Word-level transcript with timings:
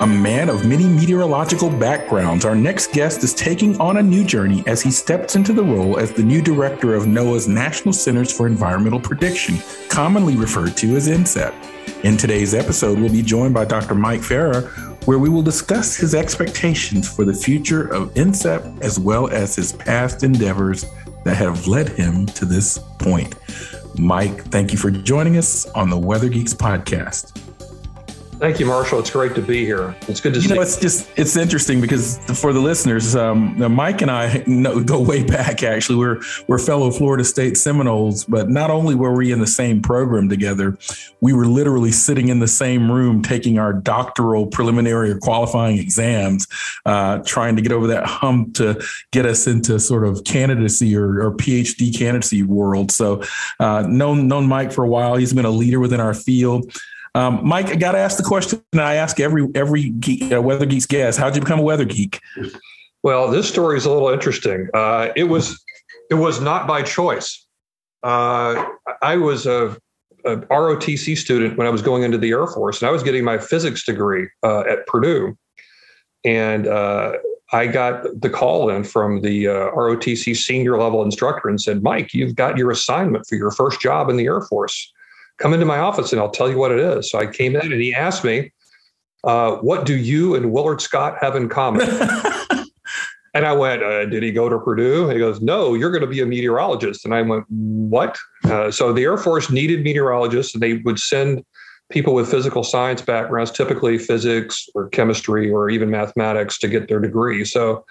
A 0.00 0.06
man 0.06 0.48
of 0.48 0.66
many 0.66 0.88
meteorological 0.88 1.68
backgrounds, 1.68 2.46
our 2.46 2.54
next 2.54 2.94
guest 2.94 3.22
is 3.22 3.34
taking 3.34 3.78
on 3.78 3.98
a 3.98 4.02
new 4.02 4.24
journey 4.24 4.64
as 4.66 4.80
he 4.80 4.90
steps 4.90 5.36
into 5.36 5.52
the 5.52 5.62
role 5.62 5.98
as 5.98 6.10
the 6.10 6.22
new 6.22 6.40
director 6.40 6.94
of 6.94 7.04
NOAA's 7.04 7.46
National 7.46 7.92
Centers 7.92 8.32
for 8.34 8.46
Environmental 8.46 8.98
Prediction, 8.98 9.58
commonly 9.90 10.36
referred 10.36 10.74
to 10.78 10.96
as 10.96 11.06
NCEP. 11.06 11.52
In 12.02 12.16
today's 12.16 12.54
episode, 12.54 12.98
we'll 12.98 13.12
be 13.12 13.20
joined 13.20 13.52
by 13.52 13.66
Dr. 13.66 13.94
Mike 13.94 14.22
Farrar, 14.22 14.62
where 15.04 15.18
we 15.18 15.28
will 15.28 15.42
discuss 15.42 15.96
his 15.96 16.14
expectations 16.14 17.06
for 17.06 17.26
the 17.26 17.34
future 17.34 17.86
of 17.92 18.14
NCEP 18.14 18.80
as 18.80 18.98
well 18.98 19.28
as 19.28 19.54
his 19.54 19.74
past 19.74 20.22
endeavors 20.22 20.86
that 21.26 21.36
have 21.36 21.66
led 21.66 21.90
him 21.90 22.24
to 22.24 22.46
this 22.46 22.78
point. 22.98 23.34
Mike, 23.98 24.44
thank 24.44 24.72
you 24.72 24.78
for 24.78 24.90
joining 24.90 25.36
us 25.36 25.66
on 25.72 25.90
the 25.90 25.98
Weather 25.98 26.30
Geeks 26.30 26.54
podcast. 26.54 27.49
Thank 28.40 28.58
you, 28.58 28.64
Marshall. 28.64 29.00
It's 29.00 29.10
great 29.10 29.34
to 29.34 29.42
be 29.42 29.66
here. 29.66 29.94
It's 30.08 30.18
good 30.18 30.32
to 30.32 30.40
see 30.40 30.44
you 30.44 30.48
see. 30.48 30.54
know, 30.54 30.62
it's 30.62 30.78
just 30.78 31.10
it's 31.14 31.36
interesting 31.36 31.78
because 31.78 32.16
for 32.40 32.54
the 32.54 32.58
listeners, 32.58 33.14
um, 33.14 33.54
Mike 33.74 34.00
and 34.00 34.10
I 34.10 34.42
know, 34.46 34.82
go 34.82 34.98
way 34.98 35.22
back. 35.22 35.62
Actually, 35.62 35.98
we're 35.98 36.22
we're 36.46 36.58
fellow 36.58 36.90
Florida 36.90 37.22
State 37.22 37.58
Seminoles, 37.58 38.24
but 38.24 38.48
not 38.48 38.70
only 38.70 38.94
were 38.94 39.14
we 39.14 39.30
in 39.30 39.40
the 39.40 39.46
same 39.46 39.82
program 39.82 40.30
together, 40.30 40.78
we 41.20 41.34
were 41.34 41.44
literally 41.44 41.92
sitting 41.92 42.28
in 42.28 42.38
the 42.38 42.48
same 42.48 42.90
room 42.90 43.20
taking 43.20 43.58
our 43.58 43.74
doctoral 43.74 44.46
preliminary 44.46 45.10
or 45.10 45.18
qualifying 45.18 45.76
exams, 45.76 46.48
uh, 46.86 47.18
trying 47.18 47.56
to 47.56 47.62
get 47.62 47.72
over 47.72 47.88
that 47.88 48.06
hump 48.06 48.54
to 48.54 48.82
get 49.10 49.26
us 49.26 49.46
into 49.46 49.78
sort 49.78 50.06
of 50.06 50.24
candidacy 50.24 50.96
or, 50.96 51.20
or 51.20 51.36
PhD 51.36 51.94
candidacy 51.94 52.42
world. 52.42 52.90
So, 52.90 53.22
uh, 53.58 53.82
known 53.86 54.28
known 54.28 54.46
Mike 54.46 54.72
for 54.72 54.82
a 54.82 54.88
while. 54.88 55.16
He's 55.16 55.34
been 55.34 55.44
a 55.44 55.50
leader 55.50 55.78
within 55.78 56.00
our 56.00 56.14
field. 56.14 56.74
Um, 57.14 57.40
Mike, 57.46 57.68
I 57.68 57.74
got 57.74 57.92
to 57.92 57.98
ask 57.98 58.16
the 58.16 58.22
question 58.22 58.62
I 58.74 58.94
ask 58.94 59.18
every 59.18 59.48
every 59.54 59.90
geek, 59.90 60.32
uh, 60.32 60.40
weather 60.40 60.66
geeks 60.66 60.86
guest: 60.86 61.18
How'd 61.18 61.34
you 61.34 61.40
become 61.40 61.58
a 61.58 61.62
weather 61.62 61.84
geek? 61.84 62.20
Well, 63.02 63.30
this 63.30 63.48
story 63.48 63.76
is 63.76 63.86
a 63.86 63.90
little 63.90 64.10
interesting. 64.10 64.68
Uh, 64.74 65.08
it 65.16 65.24
was 65.24 65.62
it 66.10 66.14
was 66.14 66.40
not 66.40 66.66
by 66.66 66.82
choice. 66.82 67.46
Uh, 68.02 68.64
I 69.02 69.16
was 69.16 69.46
a, 69.46 69.76
a, 70.24 70.36
ROTC 70.36 71.16
student 71.16 71.58
when 71.58 71.66
I 71.66 71.70
was 71.70 71.82
going 71.82 72.02
into 72.02 72.18
the 72.18 72.30
Air 72.30 72.46
Force, 72.46 72.80
and 72.80 72.88
I 72.88 72.92
was 72.92 73.02
getting 73.02 73.24
my 73.24 73.38
physics 73.38 73.84
degree 73.84 74.28
uh, 74.42 74.60
at 74.60 74.86
Purdue, 74.86 75.36
and 76.24 76.66
uh, 76.66 77.14
I 77.52 77.66
got 77.66 78.04
the 78.20 78.30
call 78.30 78.70
in 78.70 78.84
from 78.84 79.22
the 79.22 79.48
uh, 79.48 79.70
ROTC 79.72 80.36
senior 80.36 80.78
level 80.78 81.02
instructor 81.02 81.48
and 81.48 81.60
said, 81.60 81.82
"Mike, 81.82 82.14
you've 82.14 82.36
got 82.36 82.56
your 82.56 82.70
assignment 82.70 83.26
for 83.26 83.34
your 83.34 83.50
first 83.50 83.80
job 83.80 84.08
in 84.08 84.16
the 84.16 84.26
Air 84.26 84.42
Force." 84.42 84.92
Come 85.40 85.54
into 85.54 85.66
my 85.66 85.78
office 85.78 86.12
and 86.12 86.20
I'll 86.20 86.30
tell 86.30 86.48
you 86.48 86.56
what 86.56 86.70
it 86.70 86.78
is. 86.78 87.10
So 87.10 87.18
I 87.18 87.26
came 87.26 87.56
in 87.56 87.72
and 87.72 87.80
he 87.80 87.94
asked 87.94 88.22
me, 88.22 88.52
uh, 89.24 89.56
what 89.56 89.84
do 89.84 89.96
you 89.96 90.34
and 90.34 90.52
Willard 90.52 90.80
Scott 90.80 91.16
have 91.20 91.34
in 91.34 91.48
common? 91.48 91.88
and 93.34 93.46
I 93.46 93.52
went, 93.52 93.82
uh, 93.82 94.06
did 94.06 94.22
he 94.22 94.32
go 94.32 94.48
to 94.48 94.58
Purdue? 94.58 95.04
And 95.04 95.12
he 95.12 95.18
goes, 95.18 95.40
no, 95.40 95.74
you're 95.74 95.90
going 95.90 96.02
to 96.02 96.06
be 96.06 96.20
a 96.20 96.26
meteorologist. 96.26 97.04
And 97.04 97.14
I 97.14 97.22
went, 97.22 97.44
what? 97.48 98.18
Uh, 98.44 98.70
so 98.70 98.92
the 98.92 99.02
Air 99.02 99.16
Force 99.16 99.50
needed 99.50 99.82
meteorologists 99.82 100.54
and 100.54 100.62
they 100.62 100.74
would 100.74 100.98
send 100.98 101.44
people 101.90 102.14
with 102.14 102.30
physical 102.30 102.62
science 102.62 103.02
backgrounds, 103.02 103.50
typically 103.50 103.98
physics 103.98 104.68
or 104.74 104.88
chemistry 104.90 105.50
or 105.50 105.70
even 105.70 105.90
mathematics 105.90 106.58
to 106.58 106.68
get 106.68 106.88
their 106.88 107.00
degree. 107.00 107.44
So 107.44 107.84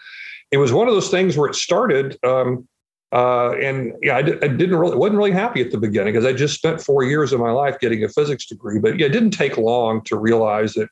it 0.52 0.58
was 0.58 0.72
one 0.72 0.88
of 0.88 0.94
those 0.94 1.10
things 1.10 1.38
where 1.38 1.50
it 1.50 1.56
started 1.56 2.18
um, 2.24 2.68
uh, 3.12 3.54
and 3.54 3.94
yeah, 4.04 4.16
I, 4.16 4.20
I, 4.20 4.22
didn't 4.22 4.76
really 4.76 4.96
wasn't 4.96 5.18
really 5.18 5.32
happy 5.32 5.62
at 5.62 5.72
the 5.72 5.80
beginning 5.80 6.14
because 6.14 6.26
I 6.26 6.34
just 6.34 6.54
spent 6.54 6.82
four 6.82 7.04
years 7.04 7.34
of 7.34 7.40
my 7.40 7.50
life 7.50 7.80
getting 7.80 8.04
a 8.04 8.10
physics 8.10 8.46
degree. 8.46 8.80
But 8.80 9.00
yeah, 9.00 9.08
it 9.08 9.12
didn't 9.12 9.32
take 9.32 9.58
long 9.58 10.04
to 10.04 10.16
realize 10.16 10.74
that 10.74 10.90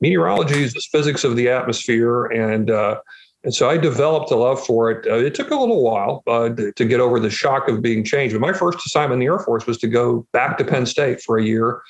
meteorology 0.00 0.62
is 0.62 0.72
the 0.72 0.82
physics 0.90 1.22
of 1.22 1.36
the 1.36 1.50
atmosphere, 1.50 2.24
and 2.26 2.70
uh, 2.70 3.00
and 3.44 3.54
so 3.54 3.68
I 3.68 3.76
developed 3.76 4.30
a 4.30 4.36
love 4.36 4.64
for 4.64 4.90
it. 4.90 5.06
Uh, 5.06 5.16
it 5.16 5.34
took 5.34 5.50
a 5.50 5.54
little 5.54 5.82
while 5.82 6.22
uh, 6.26 6.48
to, 6.50 6.72
to, 6.72 6.84
get 6.84 7.00
over 7.00 7.20
the 7.20 7.30
shock 7.30 7.68
of 7.68 7.82
being 7.82 8.04
changed. 8.04 8.34
But 8.34 8.40
my 8.40 8.52
first 8.52 8.78
assignment 8.86 9.14
in 9.14 9.20
the 9.20 9.26
Air 9.26 9.38
Force 9.38 9.66
was 9.66 9.78
to 9.78 9.88
go 9.88 10.26
back 10.32 10.58
to 10.58 10.64
Penn 10.64 10.86
State 10.86 11.20
for 11.20 11.38
a 11.38 11.44
year 11.44 11.80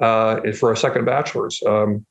uh, 0.00 0.40
for 0.52 0.72
a 0.72 0.76
second 0.76 1.04
bachelor's. 1.04 1.60
Um, 1.66 2.06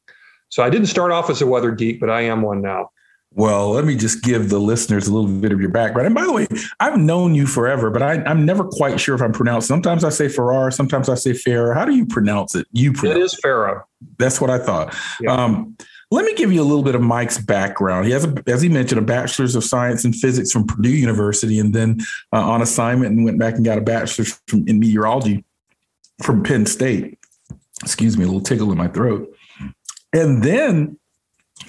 so 0.49 0.63
I 0.63 0.69
didn't 0.69 0.87
start 0.87 1.11
off 1.11 1.29
as 1.29 1.41
a 1.41 1.47
weather 1.47 1.71
geek, 1.71 1.99
but 1.99 2.09
I 2.09 2.21
am 2.21 2.41
one 2.41 2.61
now. 2.61 2.89
Well, 3.33 3.69
let 3.69 3.85
me 3.85 3.95
just 3.95 4.23
give 4.23 4.49
the 4.49 4.59
listeners 4.59 5.07
a 5.07 5.13
little 5.13 5.29
bit 5.29 5.53
of 5.53 5.61
your 5.61 5.69
background. 5.69 6.05
And 6.05 6.13
by 6.13 6.25
the 6.25 6.33
way, 6.33 6.47
I've 6.81 6.99
known 6.99 7.33
you 7.33 7.47
forever, 7.47 7.89
but 7.89 8.01
I, 8.01 8.15
am 8.29 8.45
never 8.45 8.65
quite 8.65 8.99
sure 8.99 9.15
if 9.15 9.21
I'm 9.21 9.31
pronounced. 9.31 9.69
Sometimes 9.69 10.03
I 10.03 10.09
say 10.09 10.27
Farrar, 10.27 10.69
sometimes 10.69 11.07
I 11.07 11.15
say 11.15 11.31
Farah. 11.31 11.73
How 11.73 11.85
do 11.85 11.95
you 11.95 12.05
pronounce 12.05 12.55
it? 12.55 12.67
You 12.73 12.91
pronounce 12.91 13.17
it 13.17 13.21
is 13.21 13.39
Farah. 13.43 13.83
That's 14.17 14.41
what 14.41 14.49
I 14.49 14.59
thought. 14.59 14.93
Yeah. 15.21 15.31
Um, 15.33 15.77
let 16.11 16.25
me 16.25 16.33
give 16.33 16.51
you 16.51 16.61
a 16.61 16.65
little 16.65 16.83
bit 16.83 16.93
of 16.93 17.01
Mike's 17.01 17.37
background. 17.37 18.05
He 18.05 18.11
has, 18.11 18.25
a, 18.25 18.43
as 18.47 18.61
he 18.61 18.67
mentioned, 18.67 18.99
a 18.99 19.05
bachelor's 19.05 19.55
of 19.55 19.63
science 19.63 20.03
in 20.03 20.11
physics 20.11 20.51
from 20.51 20.67
Purdue 20.67 20.89
University, 20.89 21.57
and 21.57 21.73
then 21.73 22.01
uh, 22.33 22.49
on 22.49 22.61
assignment 22.61 23.15
and 23.15 23.23
went 23.23 23.39
back 23.39 23.55
and 23.55 23.63
got 23.63 23.77
a 23.77 23.81
bachelor's 23.81 24.37
from, 24.47 24.67
in 24.67 24.79
meteorology 24.79 25.45
from 26.21 26.43
Penn 26.43 26.65
State. 26.65 27.17
Excuse 27.81 28.17
me, 28.17 28.25
a 28.25 28.27
little 28.27 28.41
tickle 28.41 28.73
in 28.73 28.77
my 28.77 28.89
throat. 28.89 29.33
And 30.11 30.43
then 30.43 30.99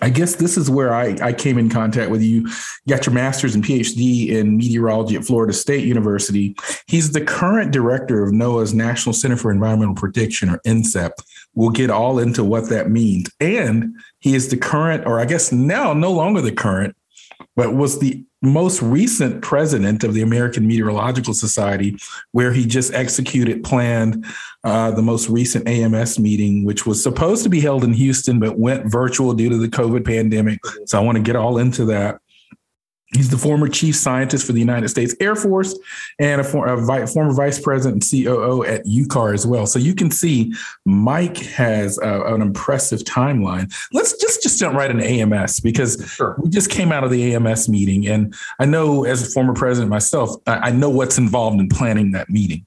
I 0.00 0.08
guess 0.08 0.36
this 0.36 0.56
is 0.56 0.70
where 0.70 0.94
I, 0.94 1.16
I 1.22 1.32
came 1.32 1.58
in 1.58 1.68
contact 1.68 2.10
with 2.10 2.22
you. 2.22 2.40
You 2.40 2.50
got 2.88 3.06
your 3.06 3.14
master's 3.14 3.54
and 3.54 3.64
PhD 3.64 4.28
in 4.28 4.56
meteorology 4.56 5.16
at 5.16 5.24
Florida 5.24 5.52
State 5.52 5.84
University. 5.84 6.56
He's 6.86 7.12
the 7.12 7.24
current 7.24 7.72
director 7.72 8.22
of 8.22 8.32
NOAA's 8.32 8.74
National 8.74 9.12
Center 9.12 9.36
for 9.36 9.50
Environmental 9.50 9.94
Prediction, 9.94 10.50
or 10.50 10.58
NCEP. 10.58 11.10
We'll 11.54 11.70
get 11.70 11.90
all 11.90 12.18
into 12.18 12.42
what 12.44 12.68
that 12.70 12.90
means. 12.90 13.30
And 13.40 13.94
he 14.20 14.34
is 14.34 14.48
the 14.48 14.56
current, 14.56 15.06
or 15.06 15.20
I 15.20 15.26
guess 15.26 15.52
now 15.52 15.92
no 15.92 16.12
longer 16.12 16.40
the 16.40 16.52
current, 16.52 16.96
but 17.56 17.74
was 17.74 17.98
the 17.98 18.24
most 18.42 18.82
recent 18.82 19.40
president 19.42 20.02
of 20.02 20.14
the 20.14 20.22
American 20.22 20.66
Meteorological 20.66 21.32
Society, 21.32 21.96
where 22.32 22.52
he 22.52 22.66
just 22.66 22.92
executed, 22.92 23.62
planned 23.62 24.26
uh, 24.64 24.90
the 24.90 25.02
most 25.02 25.28
recent 25.28 25.66
AMS 25.68 26.18
meeting, 26.18 26.64
which 26.64 26.84
was 26.84 27.02
supposed 27.02 27.44
to 27.44 27.48
be 27.48 27.60
held 27.60 27.84
in 27.84 27.92
Houston, 27.92 28.40
but 28.40 28.58
went 28.58 28.90
virtual 28.90 29.32
due 29.32 29.48
to 29.48 29.56
the 29.56 29.68
COVID 29.68 30.04
pandemic. 30.04 30.58
So 30.86 30.98
I 30.98 31.02
want 31.02 31.16
to 31.16 31.22
get 31.22 31.36
all 31.36 31.58
into 31.58 31.84
that. 31.86 32.20
He's 33.14 33.28
the 33.28 33.38
former 33.38 33.68
chief 33.68 33.94
scientist 33.94 34.46
for 34.46 34.52
the 34.52 34.60
United 34.60 34.88
States 34.88 35.14
Air 35.20 35.36
Force 35.36 35.78
and 36.18 36.40
a, 36.40 36.44
for, 36.44 36.66
a 36.66 36.76
vi- 36.76 37.06
former 37.06 37.34
vice 37.34 37.60
president 37.60 38.02
and 38.02 38.24
COO 38.24 38.64
at 38.64 38.84
UCAR 38.86 39.34
as 39.34 39.46
well. 39.46 39.66
So 39.66 39.78
you 39.78 39.94
can 39.94 40.10
see 40.10 40.54
Mike 40.86 41.36
has 41.36 41.98
a, 41.98 42.34
an 42.34 42.40
impressive 42.40 43.00
timeline. 43.00 43.72
Let's 43.92 44.16
just 44.16 44.42
just 44.42 44.58
jump 44.58 44.76
right 44.76 44.90
into 44.90 45.04
AMS 45.04 45.60
because 45.60 46.02
sure. 46.10 46.36
we 46.42 46.48
just 46.48 46.70
came 46.70 46.90
out 46.90 47.04
of 47.04 47.10
the 47.10 47.34
AMS 47.34 47.68
meeting, 47.68 48.06
and 48.08 48.34
I 48.58 48.64
know 48.64 49.04
as 49.04 49.22
a 49.22 49.30
former 49.30 49.54
president 49.54 49.90
myself, 49.90 50.36
I, 50.46 50.54
I 50.54 50.70
know 50.70 50.90
what's 50.90 51.18
involved 51.18 51.60
in 51.60 51.68
planning 51.68 52.12
that 52.12 52.30
meeting. 52.30 52.64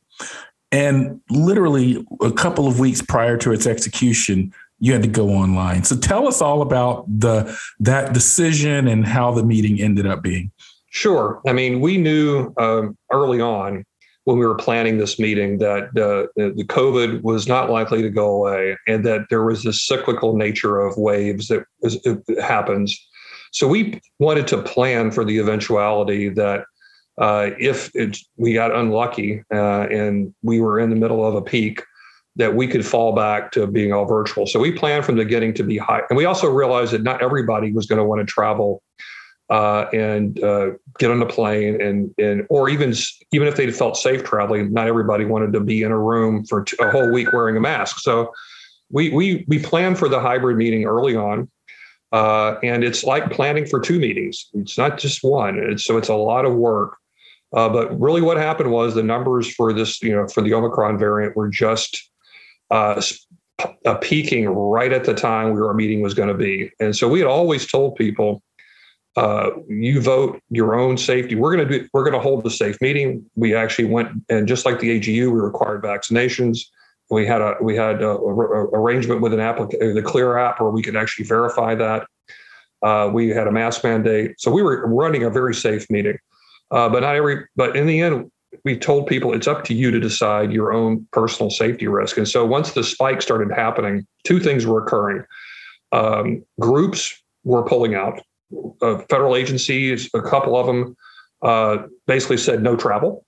And 0.72 1.22
literally 1.30 2.06
a 2.22 2.32
couple 2.32 2.68
of 2.68 2.80
weeks 2.80 3.02
prior 3.02 3.38
to 3.38 3.52
its 3.52 3.66
execution, 3.66 4.54
you 4.80 4.94
had 4.94 5.04
to 5.04 5.10
go 5.10 5.30
online. 5.30 5.84
So 5.84 5.96
tell 5.96 6.28
us 6.28 6.42
all 6.42 6.62
about 6.62 7.06
the 7.08 7.58
that 7.80 8.14
decision 8.14 8.88
and 8.88 9.06
how 9.06 9.32
the 9.32 9.44
meeting 9.44 9.82
ended 9.82 10.06
up 10.06 10.22
being. 10.22 10.52
Sure. 10.90 11.42
I 11.48 11.54
mean, 11.54 11.82
we 11.82 11.98
knew 11.98 12.54
um, 12.58 12.98
early 13.12 13.42
on 13.42 13.84
when 14.24 14.38
we 14.38 14.46
were 14.46 14.56
planning 14.56 14.98
this 14.98 15.20
meeting 15.20 15.60
that 15.60 15.84
uh, 15.90 16.28
the 16.36 16.66
COVID 16.68 17.22
was 17.22 17.48
not 17.48 17.70
likely 17.70 18.02
to 18.02 18.10
go 18.10 18.36
away, 18.36 18.76
and 18.88 19.06
that 19.06 19.28
there 19.30 19.44
was 19.44 19.64
this 19.64 19.86
cyclical 19.86 20.36
nature 20.36 20.80
of 20.80 20.98
waves 20.98 21.48
that 21.48 21.64
happens. 22.42 22.98
So 23.52 23.68
we 23.68 24.02
wanted 24.20 24.48
to 24.48 24.62
plan 24.62 25.12
for 25.12 25.24
the 25.24 25.38
eventuality 25.38 26.30
that 26.30 26.66
uh, 27.18 27.52
if 27.60 27.90
it, 27.96 28.18
we 28.36 28.54
got 28.54 28.76
unlucky 28.76 29.44
uh, 29.54 29.88
and 29.90 30.34
we 30.44 30.60
were 30.60 30.80
in 30.80 30.90
the 30.90 30.96
middle 30.96 31.26
of 31.26 31.36
a 31.36 31.42
peak, 31.42 31.82
that 32.36 32.56
we 32.56 32.68
could 32.68 32.86
fall 32.86 33.14
back 33.14 33.52
to 33.52 33.66
being 33.66 33.94
all 33.94 34.06
virtual. 34.06 34.46
So 34.46 34.60
we 34.60 34.72
planned 34.72 35.06
from 35.06 35.16
the 35.16 35.24
beginning 35.24 35.54
to 35.56 35.64
be 35.64 35.78
high. 35.78 36.02
And 36.10 36.18
we 36.18 36.26
also 36.26 36.50
realized 36.50 36.92
that 36.92 37.04
not 37.04 37.22
everybody 37.22 37.72
was 37.72 37.86
going 37.86 37.98
to 37.98 38.04
want 38.04 38.20
to 38.20 38.26
travel 38.26 38.84
uh, 39.50 39.86
and 39.94 40.44
uh, 40.44 40.72
get 40.98 41.12
on 41.12 41.22
a 41.22 41.26
plane 41.26 41.80
and, 41.80 42.14
and 42.18 42.46
or 42.50 42.68
even 42.68 42.94
even 43.32 43.48
if 43.48 43.56
they 43.56 43.70
felt 43.72 43.96
safe 43.96 44.24
traveling, 44.24 44.74
not 44.74 44.88
everybody 44.88 45.24
wanted 45.24 45.54
to 45.54 45.60
be 45.60 45.84
in 45.84 45.92
a 45.92 46.00
room 46.00 46.44
for 46.46 46.66
a 46.80 46.92
whole 46.92 47.12
week 47.12 47.32
wearing 47.32 47.56
a 47.56 47.62
mask. 47.62 48.00
So 48.00 48.34
we 48.90 49.12
we 49.12 49.46
we 49.48 49.60
plan 49.60 49.96
for 49.96 50.10
the 50.10 50.20
hybrid 50.20 50.58
meeting 50.58 50.86
early 50.86 51.16
on, 51.16 51.50
uh, 52.12 52.56
and 52.64 52.84
it's 52.84 53.04
like 53.04 53.32
planning 53.32 53.66
for 53.66 53.80
two 53.80 54.00
meetings. 54.00 54.48
It's 54.54 54.78
not 54.78 54.98
just 54.98 55.24
one. 55.24 55.60
It's, 55.60 55.86
so 55.86 55.98
it's 55.98 56.10
a 56.10 56.16
lot 56.16 56.46
of 56.46 56.56
work. 56.56 56.98
Uh, 57.56 57.70
but 57.70 57.98
really, 58.00 58.22
what 58.22 58.38
happened 58.38 58.72
was 58.72 58.96
the 58.96 59.04
numbers 59.04 59.54
for 59.54 59.72
this, 59.72 60.02
you 60.02 60.14
know, 60.14 60.28
for 60.28 60.42
the 60.42 60.54
Omicron 60.54 60.98
variant 60.98 61.38
were 61.38 61.48
just 61.48 62.10
uh, 62.72 63.02
uh, 63.86 63.96
peaking 63.96 64.48
right 64.48 64.92
at 64.92 65.06
the 65.06 65.14
time 65.14 65.54
where 65.54 65.66
our 65.68 65.74
meeting 65.74 66.02
was 66.02 66.14
going 66.14 66.30
to 66.30 66.36
be. 66.36 66.72
And 66.80 66.96
so 66.96 67.08
we 67.08 67.20
had 67.20 67.28
always 67.28 67.68
told 67.68 67.96
people, 67.96 68.42
uh, 69.16 69.52
you 69.70 70.02
vote 70.02 70.42
your 70.50 70.76
own 70.76 70.98
safety. 70.98 71.36
We're 71.36 71.56
going 71.56 71.68
to 71.68 71.80
do. 71.80 71.88
We're 71.94 72.04
going 72.04 72.16
to 72.16 72.20
hold 72.20 72.44
the 72.44 72.50
safe 72.52 72.82
meeting. 72.82 73.26
We 73.36 73.56
actually 73.56 73.86
went 73.86 74.10
and 74.30 74.46
just 74.46 74.66
like 74.66 74.80
the 74.80 75.00
AGU, 75.00 75.32
we 75.32 75.40
required 75.40 75.84
vaccinations. 75.84 76.60
We 77.10 77.26
had 77.26 77.40
a 77.40 77.56
we 77.62 77.78
had 77.78 78.02
a, 78.02 78.10
a, 78.10 78.12
a 78.12 78.64
arrangement 78.74 79.22
with 79.22 79.34
an 79.34 79.40
app, 79.40 79.58
the 79.58 80.04
Clear 80.06 80.38
app, 80.38 80.60
where 80.60 80.72
we 80.72 80.82
could 80.82 80.98
actually 80.98 81.26
verify 81.26 81.76
that. 81.76 82.08
Uh, 82.84 83.10
we 83.14 83.30
had 83.30 83.48
a 83.48 83.52
mask 83.52 83.84
mandate, 83.84 84.36
so 84.38 84.52
we 84.52 84.62
were 84.62 84.86
running 84.88 85.24
a 85.24 85.30
very 85.30 85.56
safe 85.56 85.90
meeting. 85.90 86.18
Uh, 86.72 86.90
but 86.90 87.02
not 87.02 87.16
every. 87.16 87.46
But 87.56 87.78
in 87.78 87.88
the 87.88 88.02
end, 88.02 88.30
we 88.64 88.78
told 88.78 89.08
people 89.08 89.34
it's 89.34 89.48
up 89.48 89.64
to 89.66 89.74
you 89.74 89.92
to 89.92 90.00
decide 90.00 90.52
your 90.52 90.72
own 90.74 91.08
personal 91.12 91.50
safety 91.50 91.88
risk. 91.88 92.18
And 92.18 92.28
so 92.28 92.46
once 92.46 92.74
the 92.74 92.84
spike 92.84 93.22
started 93.22 93.52
happening, 93.52 94.06
two 94.24 94.40
things 94.40 94.66
were 94.66 94.84
occurring. 94.84 95.24
Um, 95.92 96.44
groups 96.60 97.22
were 97.44 97.64
pulling 97.64 97.96
out. 97.96 98.22
Uh, 98.82 99.00
federal 99.10 99.36
agencies, 99.36 100.10
a 100.14 100.22
couple 100.22 100.56
of 100.56 100.68
them, 100.68 100.96
uh, 101.42 101.78
basically 102.08 102.38
said 102.38 102.62
no 102.62 102.76
travel. 102.76 103.26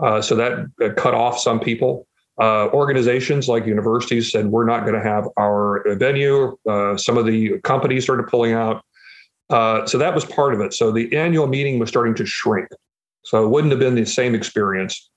Uh, 0.00 0.20
so 0.20 0.34
that 0.36 0.94
cut 0.96 1.14
off 1.14 1.38
some 1.38 1.58
people. 1.58 2.06
Uh, 2.40 2.68
organizations 2.68 3.48
like 3.48 3.66
universities 3.66 4.30
said 4.30 4.46
we're 4.46 4.64
not 4.64 4.82
going 4.82 4.94
to 4.94 5.02
have 5.02 5.26
our 5.36 5.82
venue. 5.96 6.56
Uh, 6.68 6.96
some 6.96 7.18
of 7.18 7.26
the 7.26 7.58
companies 7.64 8.04
started 8.04 8.28
pulling 8.28 8.52
out. 8.52 8.84
Uh, 9.50 9.84
so 9.86 9.98
that 9.98 10.14
was 10.14 10.24
part 10.24 10.54
of 10.54 10.60
it. 10.60 10.72
So 10.72 10.92
the 10.92 11.16
annual 11.16 11.46
meeting 11.46 11.78
was 11.78 11.88
starting 11.88 12.14
to 12.14 12.26
shrink. 12.26 12.68
So 13.28 13.44
it 13.44 13.48
wouldn't 13.48 13.70
have 13.72 13.78
been 13.78 13.94
the 13.94 14.06
same 14.06 14.34
experience. 14.34 15.10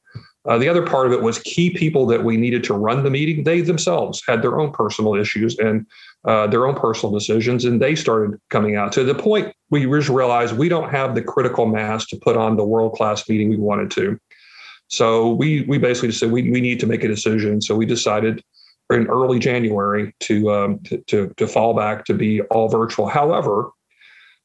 Uh, 0.45 0.57
the 0.57 0.67
other 0.67 0.85
part 0.85 1.07
of 1.07 1.13
it 1.13 1.21
was 1.21 1.39
key 1.39 1.69
people 1.69 2.05
that 2.07 2.25
we 2.25 2.35
needed 2.35 2.61
to 2.65 2.73
run 2.73 3.03
the 3.03 3.09
meeting. 3.09 3.45
They 3.45 3.61
themselves 3.61 4.21
had 4.27 4.41
their 4.41 4.59
own 4.59 4.71
personal 4.71 5.15
issues 5.15 5.57
and 5.57 5.85
uh, 6.25 6.47
their 6.47 6.65
own 6.67 6.75
personal 6.75 7.13
decisions, 7.13 7.63
and 7.63 7.81
they 7.81 7.95
started 7.95 8.37
coming 8.49 8.75
out 8.75 8.91
to 8.93 9.05
the 9.05 9.15
point 9.15 9.53
we 9.69 9.85
realized 9.85 10.57
we 10.57 10.67
don't 10.67 10.89
have 10.89 11.15
the 11.15 11.21
critical 11.21 11.67
mass 11.67 12.05
to 12.07 12.17
put 12.17 12.35
on 12.35 12.57
the 12.57 12.65
world 12.65 12.93
class 12.93 13.29
meeting 13.29 13.49
we 13.49 13.55
wanted 13.55 13.89
to. 13.91 14.19
So 14.87 15.31
we 15.31 15.61
we 15.61 15.77
basically 15.77 16.11
said 16.11 16.31
we, 16.31 16.51
we 16.51 16.59
need 16.59 16.81
to 16.81 16.87
make 16.87 17.05
a 17.05 17.07
decision. 17.07 17.61
So 17.61 17.75
we 17.75 17.85
decided 17.85 18.43
in 18.91 19.07
early 19.07 19.39
January 19.39 20.13
to, 20.19 20.51
um, 20.51 20.79
to, 20.79 20.97
to 21.07 21.33
to 21.37 21.47
fall 21.47 21.73
back 21.73 22.03
to 22.05 22.13
be 22.13 22.41
all 22.51 22.67
virtual. 22.67 23.07
However, 23.07 23.69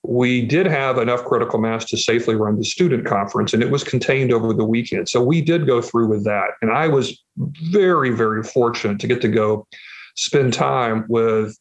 we 0.08 0.43
did 0.47 0.67
have 0.67 0.99
enough 0.99 1.25
critical 1.25 1.58
mass 1.58 1.85
to 1.87 1.97
safely 1.97 2.37
run 2.37 2.56
the 2.56 2.64
student 2.64 3.06
conference, 3.06 3.53
and 3.53 3.62
it 3.62 3.70
was 3.70 3.82
contained 3.82 4.32
over 4.32 4.53
the 4.53 4.64
weekend. 4.64 5.08
So 5.08 5.23
we 5.23 5.41
did 5.41 5.67
go 5.67 5.82
through 5.82 6.08
with 6.08 6.25
that. 6.25 6.50
And 6.62 6.70
I 6.70 6.88
was 6.88 7.23
very, 7.37 8.11
very 8.11 8.43
fortunate 8.43 9.00
to 9.00 9.06
get 9.06 9.20
to 9.23 9.29
go 9.29 9.67
spend 10.14 10.53
time 10.53 11.05
with 11.08 11.58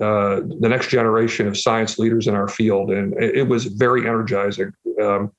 uh, 0.00 0.40
the 0.60 0.68
next 0.68 0.88
generation 0.88 1.46
of 1.46 1.56
science 1.56 1.98
leaders 1.98 2.26
in 2.26 2.34
our 2.34 2.48
field. 2.48 2.90
And 2.90 3.14
it, 3.22 3.48
was 3.48 3.66
very 3.66 4.06
energizing. 4.06 4.72
Um, 5.00 5.30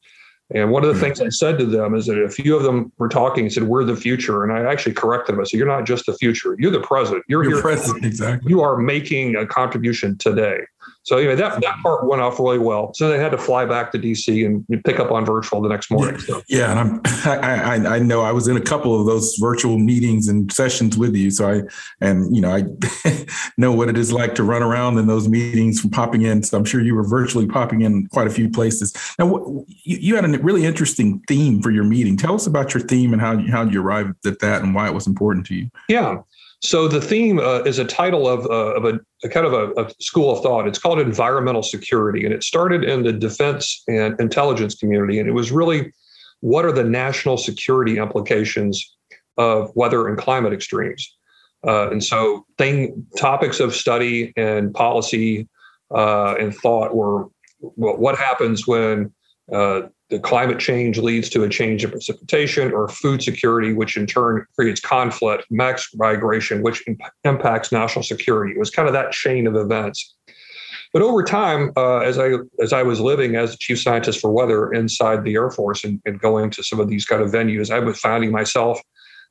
and 0.54 0.72
one 0.72 0.84
of 0.84 0.88
the 0.88 0.96
hmm. 0.96 1.02
things 1.02 1.22
I 1.22 1.30
said 1.30 1.60
to 1.60 1.66
them 1.66 1.94
is 1.94 2.06
that 2.06 2.18
a 2.18 2.30
few 2.30 2.56
of 2.56 2.64
them 2.64 2.92
were 2.98 3.10
talking 3.10 3.44
and 3.44 3.54
said, 3.54 3.64
We're 3.64 3.84
the 3.84 3.98
future. 3.98 4.46
And 4.46 4.54
I 4.54 4.72
actually 4.72 4.94
corrected 4.94 5.36
them. 5.36 5.42
I 5.42 5.44
said, 5.44 5.58
You're 5.58 5.68
not 5.68 5.86
just 5.86 6.06
the 6.06 6.14
future, 6.14 6.56
you're 6.58 6.72
the 6.72 6.80
present. 6.80 7.24
You're, 7.28 7.44
you're 7.44 7.62
present, 7.62 8.06
exactly. 8.06 8.50
You 8.50 8.62
are 8.62 8.78
making 8.78 9.36
a 9.36 9.46
contribution 9.46 10.18
today. 10.18 10.60
So 11.04 11.18
anyway, 11.18 11.36
that 11.36 11.62
that 11.62 11.64
mm-hmm. 11.64 11.82
part 11.84 12.06
went 12.06 12.22
off 12.22 12.38
really 12.38 12.58
well. 12.58 12.94
So 12.94 13.08
they 13.10 13.18
had 13.18 13.32
to 13.32 13.38
fly 13.38 13.66
back 13.66 13.92
to 13.94 14.00
DC 14.00 14.46
and 14.46 14.66
pick 14.84 15.00
up 15.00 15.10
on 15.10 15.26
virtual 15.26 15.62
the 15.62 15.70
next 15.70 15.90
morning. 15.90 16.16
Yeah, 16.20 16.26
so. 16.26 16.42
yeah 16.50 16.72
and 16.72 16.80
I'm 16.80 17.02
I, 17.26 17.78
I, 17.78 17.96
I 17.96 18.00
know 18.00 18.22
I 18.22 18.32
was 18.34 18.48
in 18.48 18.58
a 18.58 18.62
couple 18.62 19.00
of 19.00 19.06
those 19.06 19.36
virtual 19.40 19.78
meetings 19.78 20.28
and 20.28 20.52
sessions 20.52 20.98
with 20.98 21.16
you. 21.16 21.32
So 21.32 21.50
I 21.50 21.62
and 22.02 22.36
you 22.36 22.42
know 22.42 22.52
I 22.52 22.66
know 23.58 23.72
what 23.72 23.88
it 23.88 23.98
is 23.98 24.12
like 24.12 24.36
to 24.36 24.44
run 24.44 24.62
around 24.62 24.98
in 24.98 25.08
those 25.08 25.30
meetings 25.30 25.80
from 25.80 25.92
popping 25.92 26.24
in. 26.24 26.44
So 26.44 26.58
I'm 26.58 26.66
sure 26.66 26.82
you 26.82 26.96
were 26.96 27.08
virtually 27.08 27.48
popping 27.48 27.82
in 27.82 28.08
quite 28.08 28.28
a 28.28 28.32
few 28.32 28.50
places. 28.50 28.94
Now 29.18 29.66
you, 29.84 29.98
you 29.98 30.16
had 30.16 30.26
a 30.26 30.38
really 30.40 30.66
interesting 30.66 31.20
theme 31.28 31.62
for 31.62 31.72
your 31.72 31.86
meeting. 31.86 32.18
Tell 32.18 32.36
us 32.36 32.48
about 32.48 32.74
your 32.74 32.84
theme 32.84 33.14
and 33.14 33.22
how 33.22 33.38
how 33.48 33.64
you 33.64 33.82
arrived 33.82 34.26
at 34.26 34.40
that 34.40 34.62
and 34.62 34.76
why 34.76 34.88
it 34.88 34.94
was 34.94 35.08
important 35.08 35.46
to 35.48 35.56
you. 35.56 35.70
Yeah. 35.88 36.18
So 36.62 36.88
the 36.88 37.02
theme 37.02 37.40
uh, 37.40 37.60
is 37.60 37.78
a 37.78 37.86
title 37.86 38.28
of, 38.28 38.46
uh, 38.48 38.76
of 38.76 38.86
a, 38.86 39.00
a, 39.24 39.30
kind 39.30 39.46
of 39.46 39.54
a, 39.54 39.72
a, 39.80 39.92
school 40.00 40.32
of 40.32 40.42
thought. 40.42 40.68
It's 40.68 40.80
called 40.80 41.00
environmental 41.00 41.62
security, 41.62 42.26
and 42.26 42.34
it 42.34 42.44
started 42.44 42.84
in 42.84 43.04
the 43.04 43.14
defense 43.14 43.84
and 43.88 44.20
intelligence 44.20 44.76
community. 44.76 45.20
And 45.20 45.30
it 45.30 45.34
was 45.34 45.52
really 45.52 45.94
what 46.42 46.66
are 46.66 46.72
the 46.72 46.84
national 46.84 47.38
security 47.38 47.98
implications 47.98 48.96
of 49.38 49.72
weather 49.76 50.08
and 50.08 50.18
climate 50.18 50.54
extremes? 50.54 51.16
Uh, 51.66 51.90
and 51.90 52.04
so, 52.04 52.46
thing 52.58 53.06
topics 53.18 53.60
of 53.60 53.76
study 53.76 54.34
and 54.36 54.74
policy 54.74 55.48
uh, 55.94 56.36
and 56.36 56.56
thought 56.56 56.96
were 56.96 57.28
well, 57.60 57.98
what 57.98 58.18
happens 58.18 58.68
when 58.68 59.12
uh, 59.52 59.82
the 60.10 60.20
climate 60.20 60.60
change 60.60 60.98
leads 60.98 61.30
to 61.30 61.44
a 61.44 61.50
change 61.50 61.84
in 61.84 61.92
precipitation 61.92 62.72
or 62.72 62.88
food 62.88 63.22
security, 63.22 63.74
which 63.74 63.98
in 63.98 64.06
turn 64.06 64.46
creates 64.56 64.80
conflict, 64.80 65.46
max 65.50 65.90
migration, 65.96 66.62
which 66.62 66.82
imp- 66.88 67.02
impacts 67.26 67.72
national 67.72 68.04
security. 68.04 68.54
It 68.54 68.60
was 68.60 68.70
kind 68.70 68.88
of 68.88 68.94
that 68.94 69.12
chain 69.12 69.48
of 69.48 69.56
events. 69.56 70.16
But 70.94 71.02
over 71.02 71.24
time, 71.24 71.74
uh, 71.76 71.98
as 71.98 72.18
I 72.18 72.36
as 72.62 72.72
I 72.72 72.84
was 72.84 73.02
living 73.02 73.36
as 73.36 73.58
chief 73.58 73.82
scientist 73.82 74.22
for 74.22 74.32
weather 74.32 74.72
inside 74.72 75.26
the 75.26 75.34
Air 75.34 75.52
Force 75.52 75.84
and, 75.84 76.02
and 76.06 76.20
going 76.20 76.50
to 76.52 76.64
some 76.64 76.80
of 76.80 76.88
these 76.88 77.06
kind 77.06 77.22
of 77.22 77.30
venues, 77.30 77.70
I 77.70 77.80
was 77.80 78.00
finding 78.00 78.32
myself 78.32 78.80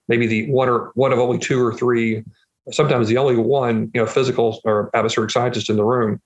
maybe 0.08 0.26
the 0.26 0.50
one 0.50 0.68
or 0.68 0.90
one 0.94 1.12
of 1.12 1.18
only 1.18 1.38
two 1.38 1.64
or 1.64 1.72
three, 1.72 2.22
sometimes 2.70 3.08
the 3.08 3.16
only 3.16 3.36
one, 3.36 3.90
you 3.94 4.00
know, 4.02 4.06
physical 4.06 4.60
or 4.64 4.90
atmospheric 4.94 5.30
scientist 5.30 5.70
in 5.70 5.76
the 5.76 5.84
room 5.84 6.20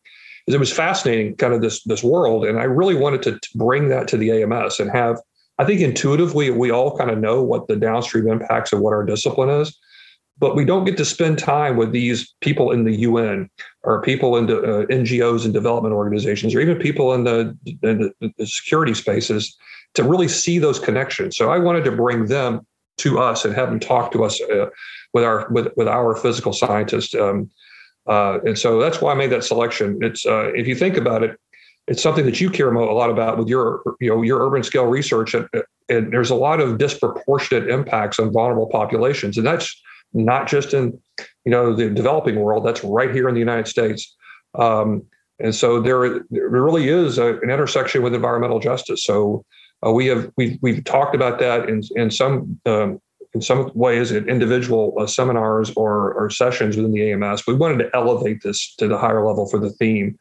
it 0.55 0.61
was 0.61 0.73
fascinating, 0.73 1.37
kind 1.37 1.52
of 1.52 1.61
this 1.61 1.82
this 1.85 2.02
world, 2.02 2.44
and 2.44 2.58
I 2.58 2.64
really 2.64 2.94
wanted 2.94 3.23
to 3.23 3.41
bring 3.55 3.88
that 3.88 4.08
to 4.08 4.17
the 4.17 4.43
AMS 4.43 4.81
and 4.81 4.91
have. 4.91 5.19
I 5.58 5.64
think 5.67 5.82
intuitively 5.82 6.49
we 6.50 6.70
all 6.70 6.97
kind 6.97 7.11
of 7.11 7.19
know 7.19 7.43
what 7.43 7.69
the 7.69 7.76
downstream 7.76 8.29
impacts 8.29 8.73
of 8.73 8.81
what 8.81 8.94
our 8.94 9.05
discipline 9.05 9.50
is, 9.50 9.79
but 10.41 10.56
we 10.56 10.64
don't 10.64 10.87
get 10.87 10.97
to 10.97 11.05
spend 11.05 11.38
time 11.38 11.76
with 11.76 11.93
these 11.93 12.35
people 12.41 12.73
in 12.73 12.85
the 12.85 12.97
UN 13.00 13.50
or 13.82 14.00
people 14.00 14.38
in 14.38 14.47
the 14.47 14.58
uh, 14.58 14.86
NGOs 14.86 15.44
and 15.44 15.53
development 15.53 15.94
organizations 15.94 16.55
or 16.55 16.60
even 16.60 16.79
people 16.79 17.13
in 17.13 17.25
the, 17.25 17.56
in 17.82 18.10
the 18.39 18.46
security 18.46 18.94
spaces 18.94 19.55
to 19.94 20.03
really 20.03 20.29
see 20.29 20.58
those 20.58 20.79
connections. 20.79 21.36
So 21.36 21.51
I 21.51 21.58
wanted 21.58 21.84
to 21.84 21.93
bring 21.93 22.27
them 22.27 22.67
to 22.98 23.19
us 23.19 23.44
and 23.44 23.55
have 23.55 23.69
them 23.69 23.81
talk 23.81 24.13
to 24.13 24.25
us 24.25 24.41
uh, 24.41 24.67
with 25.13 25.25
our 25.25 25.48
with, 25.51 25.69
with 25.77 25.89
our 25.89 26.17
physical 26.17 26.53
scientists. 26.53 27.15
Um, 27.15 27.51
uh, 28.07 28.39
and 28.45 28.59
so 28.59 28.81
that's 28.81 29.01
why 29.01 29.13
I 29.13 29.15
made 29.15 29.31
that 29.31 29.45
selection. 29.45 29.99
It's 30.03 30.27
uh, 30.27 30.53
if 30.55 30.67
you 30.67 30.75
think 30.75 30.97
about 30.97 31.23
it, 31.23 31.39
it's 31.87 32.03
something 32.03 32.25
that 32.25 32.41
you 32.41 32.51
care 32.51 32.73
a 32.73 32.95
lot 32.95 33.11
about 33.11 33.39
with 33.39 33.49
your 33.49 33.83
you 34.01 34.11
know 34.11 34.23
your 34.23 34.47
urban 34.47 34.63
scale 34.63 34.87
research, 34.87 35.35
and, 35.35 35.49
and 35.89 36.13
there's 36.13 36.31
a 36.31 36.35
lot 36.35 36.61
of 36.61 36.79
disproportionate 36.79 37.69
impacts 37.69 38.19
on 38.19 38.33
vulnerable 38.33 38.69
populations, 38.69 39.37
and 39.37 39.47
that's 39.47 39.81
not 40.13 40.49
just 40.49 40.75
in 40.75 40.99
you 41.45 41.51
know 41.51 41.75
the 41.75 41.91
developing 41.91 42.37
world. 42.37 42.65
That's 42.65 42.83
right 42.85 43.15
here 43.15 43.29
in 43.29 43.35
the 43.35 43.41
United 43.41 43.69
States. 43.69 44.17
Um, 44.55 45.05
and 45.39 45.55
so 45.55 45.81
there, 45.81 46.21
there 46.31 46.49
really 46.49 46.89
is 46.89 47.17
a, 47.17 47.39
an 47.39 47.49
intersection 47.51 48.03
with 48.03 48.15
environmental 48.15 48.59
justice. 48.61 49.05
So 49.05 49.45
uh, 49.85 49.91
we 49.91 50.07
have 50.07 50.31
we've, 50.37 50.59
we've 50.61 50.85
talked 50.85 51.15
about 51.15 51.39
that 51.39 51.69
in 51.69 51.83
in 51.97 52.11
some 52.11 52.61
um, 52.67 53.01
in 53.34 53.41
some 53.41 53.70
ways 53.75 54.10
at 54.13 54.29
individual 54.29 54.94
uh, 54.99 55.06
seminars 55.06 55.70
or, 55.77 56.13
or 56.15 56.31
sessions 56.31 56.77
within 56.77 56.93
the 56.93 57.13
AMS. 57.13 57.46
We 57.46 57.55
wanted 57.55 57.79
to 57.79 57.91
elevate 57.94 58.43
this 58.43 58.75
to 58.77 58.89
the 58.89 58.99
higher 58.99 59.25
level 59.25 59.49
for 59.49 59.58
the 59.58 59.70
theme. 59.70 60.19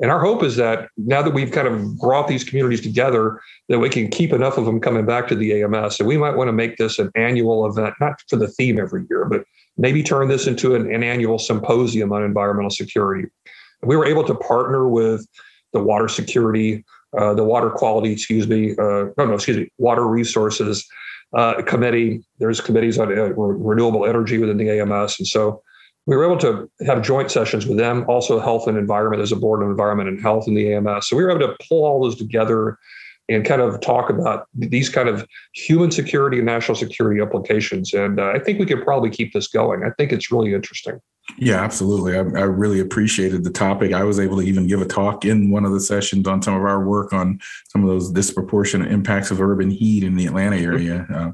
And 0.00 0.10
our 0.10 0.20
hope 0.20 0.42
is 0.44 0.56
that 0.56 0.88
now 0.96 1.22
that 1.22 1.34
we've 1.34 1.50
kind 1.50 1.66
of 1.66 1.98
brought 1.98 2.28
these 2.28 2.44
communities 2.44 2.80
together, 2.80 3.40
that 3.68 3.80
we 3.80 3.88
can 3.88 4.08
keep 4.08 4.32
enough 4.32 4.56
of 4.56 4.64
them 4.64 4.80
coming 4.80 5.04
back 5.04 5.26
to 5.28 5.34
the 5.34 5.62
AMS. 5.62 5.98
And 5.98 6.08
we 6.08 6.16
might 6.16 6.36
want 6.36 6.48
to 6.48 6.52
make 6.52 6.76
this 6.76 6.98
an 6.98 7.10
annual 7.16 7.66
event, 7.66 7.94
not 8.00 8.22
for 8.28 8.36
the 8.36 8.46
theme 8.46 8.78
every 8.78 9.04
year, 9.10 9.24
but 9.24 9.44
maybe 9.76 10.02
turn 10.02 10.28
this 10.28 10.46
into 10.46 10.74
an, 10.74 10.92
an 10.92 11.02
annual 11.02 11.38
symposium 11.38 12.12
on 12.12 12.22
environmental 12.22 12.70
security. 12.70 13.28
We 13.82 13.96
were 13.96 14.06
able 14.06 14.24
to 14.24 14.34
partner 14.34 14.88
with 14.88 15.26
the 15.72 15.82
water 15.82 16.08
security, 16.08 16.84
uh, 17.16 17.34
the 17.34 17.44
water 17.44 17.70
quality, 17.70 18.12
excuse 18.12 18.46
me, 18.46 18.72
uh, 18.72 19.06
no, 19.16 19.26
no, 19.26 19.34
excuse 19.34 19.56
me, 19.56 19.70
water 19.78 20.06
resources, 20.06 20.86
uh, 21.36 21.62
committee. 21.62 22.22
There's 22.38 22.60
committees 22.60 22.98
on 22.98 23.16
uh, 23.16 23.32
renewable 23.32 24.06
energy 24.06 24.38
within 24.38 24.56
the 24.56 24.70
AMS, 24.70 25.16
and 25.18 25.26
so 25.26 25.62
we 26.06 26.16
were 26.16 26.24
able 26.24 26.38
to 26.38 26.70
have 26.86 27.02
joint 27.02 27.30
sessions 27.30 27.66
with 27.66 27.76
them. 27.76 28.06
Also, 28.08 28.40
health 28.40 28.66
and 28.66 28.78
environment 28.78 29.20
There's 29.20 29.32
a 29.32 29.36
board 29.36 29.62
of 29.62 29.68
environment 29.68 30.08
and 30.08 30.20
health 30.20 30.48
in 30.48 30.54
the 30.54 30.72
AMS. 30.72 31.06
So 31.06 31.16
we 31.16 31.22
were 31.22 31.30
able 31.30 31.46
to 31.46 31.56
pull 31.68 31.84
all 31.84 32.02
those 32.02 32.16
together 32.16 32.78
and 33.28 33.44
kind 33.44 33.60
of 33.60 33.80
talk 33.80 34.10
about 34.10 34.46
these 34.54 34.88
kind 34.88 35.08
of 35.08 35.26
human 35.54 35.90
security 35.90 36.38
and 36.38 36.46
national 36.46 36.74
security 36.74 37.20
implications. 37.20 37.92
And 37.92 38.18
uh, 38.18 38.32
I 38.34 38.38
think 38.38 38.58
we 38.58 38.66
could 38.66 38.82
probably 38.82 39.10
keep 39.10 39.32
this 39.32 39.48
going. 39.48 39.84
I 39.84 39.90
think 39.90 40.12
it's 40.12 40.32
really 40.32 40.54
interesting. 40.54 41.00
Yeah, 41.36 41.62
absolutely. 41.62 42.14
I, 42.14 42.20
I, 42.40 42.44
really 42.44 42.80
appreciated 42.80 43.44
the 43.44 43.50
topic. 43.50 43.92
I 43.92 44.02
was 44.02 44.18
able 44.18 44.38
to 44.38 44.42
even 44.42 44.66
give 44.66 44.80
a 44.80 44.86
talk 44.86 45.24
in 45.24 45.50
one 45.50 45.66
of 45.66 45.72
the 45.72 45.80
sessions 45.80 46.26
on 46.26 46.40
some 46.40 46.54
of 46.54 46.62
our 46.62 46.82
work 46.82 47.12
on 47.12 47.38
some 47.68 47.82
of 47.82 47.90
those 47.90 48.10
disproportionate 48.10 48.90
impacts 48.90 49.30
of 49.30 49.40
urban 49.40 49.70
heat 49.70 50.04
in 50.04 50.16
the 50.16 50.26
Atlanta 50.26 50.56
area. 50.56 51.06
Uh, 51.12 51.32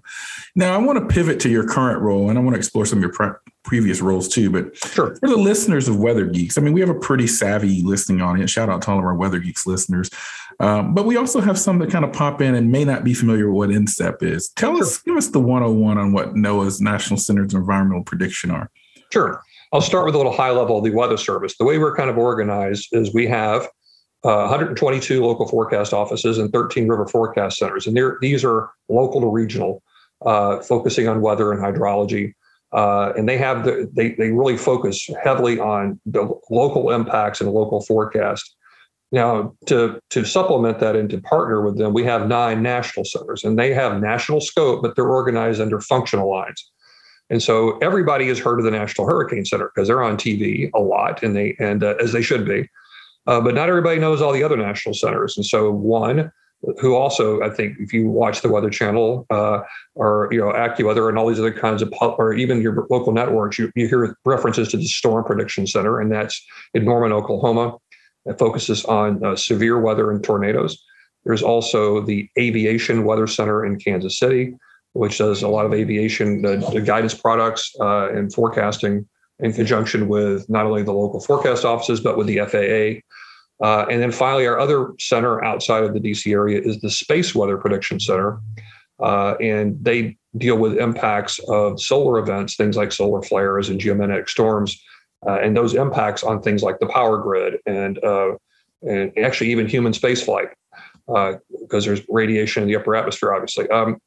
now, 0.57 0.75
I 0.75 0.79
want 0.79 0.99
to 0.99 1.15
pivot 1.15 1.39
to 1.41 1.49
your 1.49 1.67
current 1.67 2.03
role, 2.03 2.29
and 2.29 2.39
I 2.39 2.43
want 2.43 2.55
to 2.55 2.59
explore 2.59 2.85
some 2.87 2.99
of 2.99 3.03
your 3.03 3.13
pre- 3.13 3.53
previous 3.63 4.01
roles 4.01 4.29
too. 4.29 4.51
But 4.51 4.77
sure. 4.77 5.17
for 5.17 5.29
the 5.29 5.37
listeners 5.37 5.89
of 5.89 5.99
Weather 5.99 6.27
Geeks, 6.27 6.59
I 6.59 6.61
mean, 6.61 6.73
we 6.73 6.81
have 6.81 6.91
a 6.91 6.99
pretty 6.99 7.27
savvy 7.27 7.83
listening 7.83 8.21
audience. 8.21 8.51
Shout 8.51 8.69
out 8.69 8.83
to 8.83 8.91
all 8.91 8.99
of 8.99 9.05
our 9.05 9.15
Weather 9.15 9.39
Geeks 9.39 9.67
listeners. 9.67 10.11
Um, 10.61 10.95
but 10.95 11.05
we 11.05 11.17
also 11.17 11.41
have 11.41 11.59
some 11.59 11.79
that 11.81 11.91
kind 11.91 12.05
of 12.05 12.13
pop 12.13 12.41
in 12.41 12.55
and 12.55 12.71
may 12.71 12.85
not 12.85 13.05
be 13.05 13.15
familiar 13.15 13.51
with 13.51 13.71
what 13.71 13.77
NCEP 13.77 14.23
is. 14.23 14.51
Tell 14.51 14.77
us, 14.77 14.99
give 14.99 15.17
us 15.17 15.29
the 15.29 15.41
101 15.41 15.99
on 15.99 16.13
what 16.13 16.35
NOAA's 16.35 16.81
National 16.81 17.19
Centers 17.19 17.55
of 17.55 17.61
Environmental 17.61 18.05
Prediction 18.05 18.51
are. 18.51 18.71
Sure. 19.13 19.43
I'll 19.73 19.81
start 19.81 20.07
with 20.07 20.15
a 20.15 20.19
little 20.19 20.33
high 20.33 20.51
level 20.51 20.79
of 20.79 20.85
the 20.85 20.91
Weather 20.91 21.17
Service. 21.17 21.57
The 21.57 21.65
way 21.65 21.79
we're 21.79 21.97
kind 21.97 22.09
of 22.09 22.17
organized 22.17 22.89
is 22.93 23.13
we 23.13 23.27
have 23.27 23.63
uh, 24.25 24.49
122 24.49 25.25
local 25.25 25.47
forecast 25.47 25.93
offices 25.93 26.39
and 26.39 26.53
13 26.53 26.89
river 26.89 27.07
forecast 27.07 27.59
centers. 27.59 27.87
And 27.87 27.99
these 28.21 28.45
are 28.45 28.71
local 28.89 29.21
to 29.21 29.29
regional, 29.29 29.83
uh, 30.25 30.61
focusing 30.61 31.09
on 31.09 31.21
weather 31.21 31.53
and 31.53 31.61
hydrology. 31.61 32.33
Uh, 32.73 33.13
and 33.17 33.29
they 33.29 33.37
have 33.37 33.65
the, 33.65 33.91
they, 33.93 34.13
they 34.13 34.31
really 34.31 34.57
focus 34.57 35.09
heavily 35.23 35.61
on 35.61 36.01
the 36.07 36.29
local 36.51 36.91
impacts 36.91 37.41
and 37.41 37.51
local 37.51 37.83
forecast. 37.83 38.57
Now, 39.15 39.55
to, 39.67 40.01
to 40.11 40.25
supplement 40.25 40.81
that 40.81 40.97
and 40.97 41.09
to 41.11 41.21
partner 41.21 41.65
with 41.65 41.79
them, 41.79 41.93
we 41.95 42.03
have 42.03 42.27
nine 42.27 42.65
national 42.65 43.05
centers, 43.05 43.45
and 43.45 43.57
they 43.57 43.73
have 43.73 44.01
national 44.01 44.41
scope, 44.41 44.83
but 44.83 44.97
they're 44.97 45.09
organized 45.09 45.61
under 45.61 45.81
functional 45.81 46.29
lines. 46.29 46.69
And 47.31 47.41
so 47.41 47.79
everybody 47.79 48.27
has 48.27 48.41
heard 48.41 48.59
of 48.59 48.65
the 48.65 48.73
National 48.73 49.07
Hurricane 49.07 49.45
Center 49.45 49.71
because 49.73 49.87
they're 49.87 50.03
on 50.03 50.17
TV 50.17 50.69
a 50.75 50.81
lot, 50.81 51.23
and 51.23 51.37
they 51.37 51.55
and 51.61 51.85
uh, 51.85 51.95
as 52.01 52.11
they 52.11 52.23
should 52.23 52.45
be. 52.45 52.69
Uh, 53.29 53.41
but 53.41 53.55
not 53.55 53.69
everybody 53.69 54.01
knows 54.01 54.21
all 54.21 54.33
the 54.33 54.43
other 54.43 54.57
national 54.57 54.97
centers. 54.97 55.37
And 55.37 55.47
so 55.47 55.71
one 55.71 56.33
who 56.81 56.95
also 56.95 57.41
I 57.43 57.51
think 57.51 57.77
if 57.79 57.93
you 57.93 58.09
watch 58.09 58.41
the 58.41 58.49
Weather 58.49 58.71
Channel 58.71 59.27
uh, 59.31 59.61
or 59.95 60.29
you 60.33 60.41
know 60.41 60.53
AccuWeather 60.53 61.09
and 61.09 61.19
all 61.19 61.29
these 61.29 61.39
other 61.39 61.53
kinds 61.53 61.83
of 61.83 61.93
or 62.01 62.35
even 62.35 62.61
your 62.61 62.85
local 62.91 63.13
networks, 63.13 63.61
you, 63.61 63.71
you 63.77 63.87
hear 63.87 64.17
references 64.25 64.69
to 64.71 64.77
the 64.77 64.87
Storm 64.87 65.25
Prediction 65.25 65.69
Center, 65.69 66.01
and 66.01 66.11
that's 66.11 66.45
in 66.75 66.85
Norman, 66.85 67.13
Oklahoma. 67.13 67.77
It 68.27 68.39
focuses 68.39 68.85
on 68.85 69.25
uh, 69.25 69.37
severe 69.37 69.79
weather 69.79 70.11
and 70.11 70.23
tornadoes. 70.23 70.83
There's 71.25 71.43
also 71.43 72.01
the 72.01 72.29
Aviation 72.39 73.05
Weather 73.05 73.27
Center 73.27 73.65
in 73.65 73.79
Kansas 73.79 74.19
City 74.19 74.55
which 74.95 75.19
does 75.19 75.43
a 75.43 75.49
lot 75.49 75.67
of 75.67 75.75
aviation 75.75 76.41
guidance 76.85 77.15
products 77.15 77.75
uh, 77.81 78.11
and 78.11 78.33
forecasting 78.33 79.07
in 79.41 79.53
conjunction 79.53 80.09
with 80.09 80.49
not 80.49 80.65
only 80.67 80.83
the 80.83 80.93
local 80.93 81.21
forecast 81.21 81.65
offices 81.65 82.01
but 82.01 82.17
with 82.17 82.27
the 82.27 82.39
FAA. 82.39 83.01
Uh, 83.65 83.87
and 83.91 84.01
then 84.01 84.11
finally, 84.11 84.47
our 84.47 84.59
other 84.59 84.93
center 84.99 85.45
outside 85.45 85.85
of 85.85 85.95
the 85.95 86.01
DC 86.01 86.33
area 86.33 86.61
is 86.61 86.81
the 86.81 86.91
Space 86.91 87.35
Weather 87.35 87.57
Prediction 87.57 88.01
Center, 88.01 88.41
uh, 89.01 89.35
and 89.41 89.77
they 89.83 90.17
deal 90.37 90.59
with 90.59 90.77
impacts 90.77 91.39
of 91.49 91.81
solar 91.81 92.19
events, 92.19 92.57
things 92.57 92.77
like 92.77 92.91
solar 92.91 93.23
flares 93.23 93.69
and 93.69 93.81
geomagnetic 93.81 94.29
storms, 94.29 94.81
uh, 95.27 95.39
and 95.41 95.57
those 95.57 95.75
impacts 95.75 96.23
on 96.23 96.43
things 96.43 96.63
like 96.63 96.79
the 96.79 96.87
power 96.87 97.19
grid 97.19 97.59
and 97.67 98.03
uh, 98.05 98.33
and 98.83 99.17
actually 99.19 99.51
even 99.51 99.67
human 99.67 99.93
spaceflight 99.93 100.49
because 101.07 101.39
uh, 101.87 101.87
there's 101.87 102.03
radiation 102.09 102.63
in 102.63 102.69
the 102.69 102.77
upper 102.77 102.95
atmosphere, 102.95 103.35
obviously. 103.35 103.69
Um, 103.69 103.99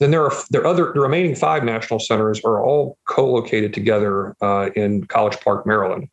then 0.00 0.10
there 0.10 0.24
are 0.24 0.32
the 0.50 0.62
other 0.66 0.92
the 0.92 1.00
remaining 1.00 1.34
five 1.34 1.64
national 1.64 2.00
centers 2.00 2.40
are 2.44 2.64
all 2.64 2.98
co-located 3.08 3.72
together 3.72 4.34
uh, 4.42 4.70
in 4.74 5.04
College 5.04 5.38
Park, 5.40 5.66
Maryland. 5.66 6.08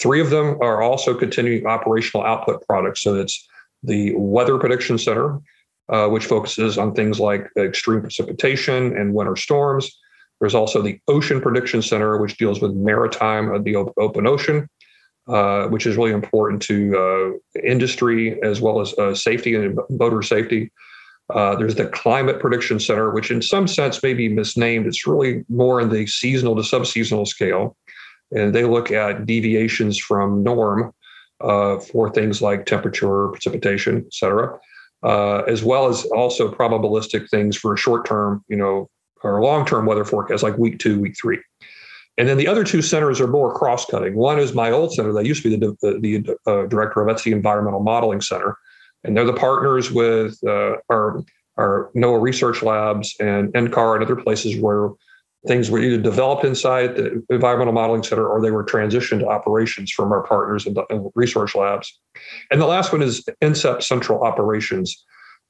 Three 0.00 0.20
of 0.20 0.30
them 0.30 0.58
are 0.60 0.82
also 0.82 1.14
continuing 1.14 1.66
operational 1.66 2.26
output 2.26 2.66
products. 2.66 3.02
So 3.02 3.14
it's 3.14 3.46
the 3.82 4.14
Weather 4.16 4.58
Prediction 4.58 4.98
Center, 4.98 5.38
uh, 5.88 6.08
which 6.08 6.24
focuses 6.24 6.78
on 6.78 6.94
things 6.94 7.20
like 7.20 7.48
extreme 7.56 8.00
precipitation 8.00 8.96
and 8.96 9.14
winter 9.14 9.36
storms. 9.36 9.98
There's 10.40 10.54
also 10.54 10.82
the 10.82 10.98
Ocean 11.08 11.40
Prediction 11.40 11.82
Center, 11.82 12.18
which 12.18 12.36
deals 12.36 12.60
with 12.60 12.74
maritime, 12.74 13.54
uh, 13.54 13.58
the 13.58 13.76
open 13.76 14.26
ocean, 14.26 14.68
uh, 15.28 15.66
which 15.68 15.86
is 15.86 15.96
really 15.96 16.12
important 16.12 16.62
to 16.62 16.96
uh, 16.96 17.60
industry 17.64 18.40
as 18.42 18.60
well 18.60 18.80
as 18.80 18.92
uh, 18.98 19.14
safety 19.14 19.54
and 19.54 19.78
boater 19.90 20.22
safety. 20.22 20.70
Uh, 21.30 21.56
there's 21.56 21.74
the 21.74 21.86
Climate 21.86 22.38
Prediction 22.38 22.78
Center, 22.78 23.10
which 23.10 23.30
in 23.30 23.42
some 23.42 23.66
sense 23.66 24.02
may 24.02 24.14
be 24.14 24.28
misnamed. 24.28 24.86
It's 24.86 25.06
really 25.06 25.44
more 25.48 25.80
in 25.80 25.88
the 25.88 26.06
seasonal 26.06 26.54
to 26.54 26.62
subseasonal 26.62 27.26
scale. 27.26 27.76
And 28.30 28.54
they 28.54 28.64
look 28.64 28.90
at 28.90 29.26
deviations 29.26 29.98
from 29.98 30.42
norm 30.42 30.92
for 31.40 32.10
things 32.12 32.40
like 32.40 32.66
temperature, 32.66 33.28
precipitation, 33.28 34.04
et 34.06 34.14
cetera, 34.14 34.58
uh, 35.02 35.38
as 35.48 35.62
well 35.62 35.88
as 35.88 36.04
also 36.06 36.50
probabilistic 36.50 37.28
things 37.28 37.56
for 37.56 37.76
short 37.76 38.06
term, 38.06 38.44
you 38.48 38.56
know, 38.56 38.88
or 39.22 39.42
long 39.42 39.66
term 39.66 39.86
weather 39.86 40.04
forecasts 40.04 40.42
like 40.42 40.58
week 40.58 40.78
two, 40.78 41.00
week 41.00 41.16
three. 41.20 41.40
And 42.18 42.28
then 42.28 42.38
the 42.38 42.48
other 42.48 42.64
two 42.64 42.80
centers 42.80 43.20
are 43.20 43.26
more 43.26 43.52
cross 43.52 43.84
cutting. 43.84 44.16
One 44.16 44.38
is 44.38 44.54
my 44.54 44.70
old 44.70 44.94
center 44.94 45.12
that 45.12 45.26
used 45.26 45.42
to 45.42 45.50
be 45.50 45.56
the, 45.56 45.76
the, 45.82 45.98
the 46.00 46.36
uh, 46.50 46.66
director 46.66 47.02
of, 47.02 47.08
that's 47.08 47.24
the 47.24 47.32
Environmental 47.32 47.80
Modeling 47.80 48.22
Center 48.22 48.56
and 49.06 49.16
they're 49.16 49.24
the 49.24 49.32
partners 49.32 49.90
with 49.90 50.38
uh, 50.46 50.76
our 50.90 51.22
our 51.56 51.90
NOAA 51.96 52.20
research 52.20 52.62
labs 52.62 53.16
and 53.18 53.50
NCAR 53.54 53.94
and 53.94 54.04
other 54.04 54.16
places 54.16 54.60
where 54.60 54.90
things 55.46 55.70
were 55.70 55.78
either 55.78 55.96
developed 55.96 56.44
inside 56.44 56.96
the 56.96 57.24
environmental 57.30 57.72
modeling 57.72 58.02
center 58.02 58.26
or 58.26 58.42
they 58.42 58.50
were 58.50 58.64
transitioned 58.64 59.20
to 59.20 59.28
operations 59.28 59.90
from 59.90 60.12
our 60.12 60.22
partners 60.22 60.64
the 60.64 61.10
research 61.14 61.54
labs. 61.54 61.98
And 62.50 62.60
the 62.60 62.66
last 62.66 62.92
one 62.92 63.00
is 63.00 63.24
NCEP 63.40 63.82
Central 63.82 64.22
Operations, 64.22 65.02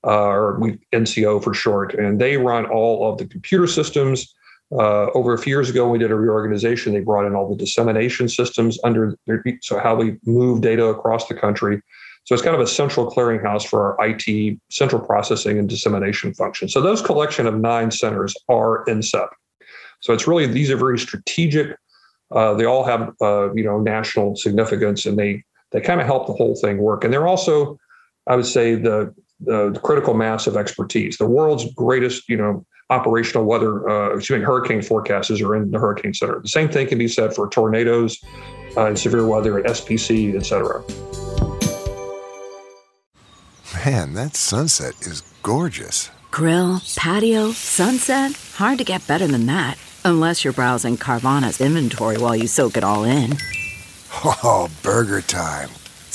uh, 0.04 0.28
or 0.28 0.60
NCO 0.92 1.42
for 1.42 1.54
short, 1.54 1.94
and 1.94 2.20
they 2.20 2.36
run 2.36 2.66
all 2.66 3.10
of 3.10 3.18
the 3.18 3.26
computer 3.26 3.66
systems. 3.66 4.32
Uh, 4.72 5.06
over 5.14 5.32
a 5.32 5.38
few 5.38 5.54
years 5.54 5.70
ago, 5.70 5.88
we 5.88 5.98
did 5.98 6.10
a 6.10 6.16
reorganization. 6.16 6.92
They 6.92 7.00
brought 7.00 7.24
in 7.24 7.36
all 7.36 7.48
the 7.48 7.56
dissemination 7.56 8.28
systems 8.28 8.78
under 8.82 9.16
their, 9.26 9.42
so 9.60 9.78
how 9.78 9.94
we 9.94 10.16
move 10.24 10.60
data 10.60 10.86
across 10.86 11.28
the 11.28 11.34
country. 11.34 11.80
So 12.24 12.34
it's 12.34 12.42
kind 12.42 12.56
of 12.56 12.60
a 12.60 12.66
central 12.66 13.08
clearinghouse 13.08 13.64
for 13.64 13.96
our 14.00 14.08
IT 14.08 14.58
central 14.70 15.00
processing 15.00 15.60
and 15.60 15.68
dissemination 15.68 16.34
function. 16.34 16.68
So 16.68 16.80
those 16.80 17.00
collection 17.00 17.46
of 17.46 17.54
nine 17.54 17.92
centers 17.92 18.34
are 18.48 18.84
NCEP. 18.86 19.28
So 20.00 20.12
it's 20.12 20.26
really 20.26 20.46
these 20.46 20.70
are 20.70 20.76
very 20.76 20.98
strategic. 20.98 21.76
Uh, 22.32 22.54
they 22.54 22.64
all 22.64 22.82
have 22.82 23.14
uh, 23.20 23.54
you 23.54 23.62
know 23.62 23.80
national 23.80 24.34
significance, 24.34 25.06
and 25.06 25.16
they 25.16 25.44
they 25.70 25.80
kind 25.80 26.00
of 26.00 26.06
help 26.06 26.26
the 26.26 26.32
whole 26.32 26.56
thing 26.56 26.78
work. 26.78 27.04
And 27.04 27.12
they're 27.12 27.28
also, 27.28 27.78
I 28.26 28.34
would 28.34 28.46
say, 28.46 28.74
the 28.74 29.14
the 29.40 29.78
critical 29.82 30.14
mass 30.14 30.46
of 30.46 30.56
expertise. 30.56 31.18
The 31.18 31.26
world's 31.26 31.72
greatest 31.74 32.28
you 32.28 32.36
know 32.36 32.64
operational 32.90 33.44
weather, 33.44 33.88
uh, 33.88 34.16
excuse 34.16 34.38
me, 34.38 34.44
hurricane 34.44 34.80
forecasters 34.80 35.44
are 35.44 35.56
in 35.56 35.70
the 35.70 35.78
Hurricane 35.78 36.14
Center. 36.14 36.40
The 36.40 36.48
same 36.48 36.68
thing 36.68 36.86
can 36.86 36.98
be 36.98 37.08
said 37.08 37.34
for 37.34 37.48
tornadoes 37.48 38.22
uh, 38.76 38.86
and 38.86 38.98
severe 38.98 39.26
weather 39.26 39.58
at 39.58 39.66
SPC, 39.66 40.36
et 40.36 40.46
cetera. 40.46 40.82
Man, 43.84 44.14
that 44.14 44.36
sunset 44.36 44.94
is 45.00 45.22
gorgeous. 45.42 46.10
Grill, 46.30 46.80
patio, 46.96 47.52
sunset. 47.52 48.32
Hard 48.54 48.78
to 48.78 48.84
get 48.84 49.06
better 49.06 49.26
than 49.26 49.46
that. 49.46 49.78
Unless 50.04 50.44
you're 50.44 50.52
browsing 50.52 50.96
Carvana's 50.96 51.60
inventory 51.60 52.18
while 52.18 52.36
you 52.36 52.46
soak 52.46 52.76
it 52.76 52.84
all 52.84 53.04
in. 53.04 53.36
Oh, 54.24 54.68
burger 54.82 55.20
time. 55.20 55.68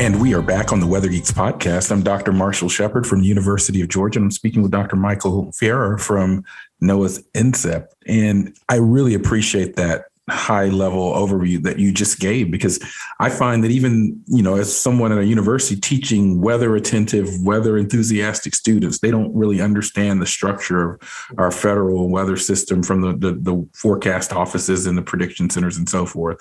And 0.00 0.18
we 0.18 0.32
are 0.32 0.40
back 0.40 0.72
on 0.72 0.80
the 0.80 0.86
Weather 0.86 1.10
Geeks 1.10 1.30
podcast. 1.30 1.92
I'm 1.92 2.02
Dr. 2.02 2.32
Marshall 2.32 2.70
Shepard 2.70 3.06
from 3.06 3.20
the 3.20 3.26
University 3.26 3.82
of 3.82 3.88
Georgia. 3.88 4.18
And 4.18 4.24
I'm 4.24 4.30
speaking 4.30 4.62
with 4.62 4.70
Dr. 4.70 4.96
Michael 4.96 5.52
Farrar 5.52 5.98
from 5.98 6.42
NOAA's 6.82 7.22
NCEP. 7.34 7.86
And 8.06 8.56
I 8.70 8.76
really 8.76 9.12
appreciate 9.12 9.76
that 9.76 10.06
high 10.30 10.68
level 10.68 11.12
overview 11.12 11.62
that 11.64 11.78
you 11.78 11.92
just 11.92 12.18
gave 12.18 12.50
because 12.50 12.80
I 13.18 13.28
find 13.28 13.62
that 13.62 13.72
even, 13.72 14.22
you 14.26 14.42
know, 14.42 14.56
as 14.56 14.74
someone 14.74 15.12
at 15.12 15.18
a 15.18 15.26
university 15.26 15.78
teaching 15.78 16.40
weather 16.40 16.74
attentive, 16.76 17.28
weather 17.42 17.76
enthusiastic 17.76 18.54
students, 18.54 19.00
they 19.00 19.10
don't 19.10 19.34
really 19.34 19.60
understand 19.60 20.22
the 20.22 20.26
structure 20.26 20.94
of 20.94 21.38
our 21.38 21.50
federal 21.50 22.08
weather 22.08 22.38
system 22.38 22.82
from 22.82 23.02
the, 23.02 23.12
the, 23.18 23.32
the 23.38 23.68
forecast 23.74 24.32
offices 24.32 24.86
and 24.86 24.96
the 24.96 25.02
prediction 25.02 25.50
centers 25.50 25.76
and 25.76 25.90
so 25.90 26.06
forth 26.06 26.38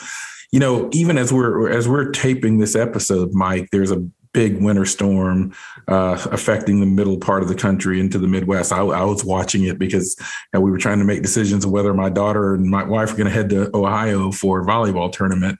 you 0.52 0.60
know, 0.60 0.90
even 0.92 1.18
as 1.18 1.32
we're 1.32 1.70
as 1.70 1.88
we're 1.88 2.12
taping 2.12 2.58
this 2.58 2.76
episode, 2.76 3.34
Mike, 3.34 3.70
there's 3.72 3.92
a 3.92 4.04
big 4.34 4.62
winter 4.62 4.86
storm 4.86 5.54
uh, 5.88 6.28
affecting 6.32 6.80
the 6.80 6.86
middle 6.86 7.18
part 7.18 7.42
of 7.42 7.50
the 7.50 7.56
country 7.56 8.00
into 8.00 8.20
the 8.20 8.28
Midwest. 8.28 8.72
I, 8.72 8.80
I 8.80 9.04
was 9.04 9.24
watching 9.24 9.64
it 9.64 9.80
because 9.80 10.16
you 10.20 10.26
know, 10.54 10.62
we 10.62 10.72
were 10.72 10.78
trying 10.78 11.00
to 11.00 11.06
make 11.06 11.22
decisions 11.22 11.66
of 11.66 11.72
whether 11.72 11.94
my 11.94 12.10
daughter 12.10 12.54
and 12.54 12.66
my 12.66 12.84
wife 12.84 13.12
were 13.12 13.18
going 13.18 13.28
to 13.28 13.34
head 13.34 13.50
to 13.50 13.76
Ohio 13.76 14.32
for 14.32 14.62
a 14.62 14.66
volleyball 14.66 15.12
tournament. 15.12 15.58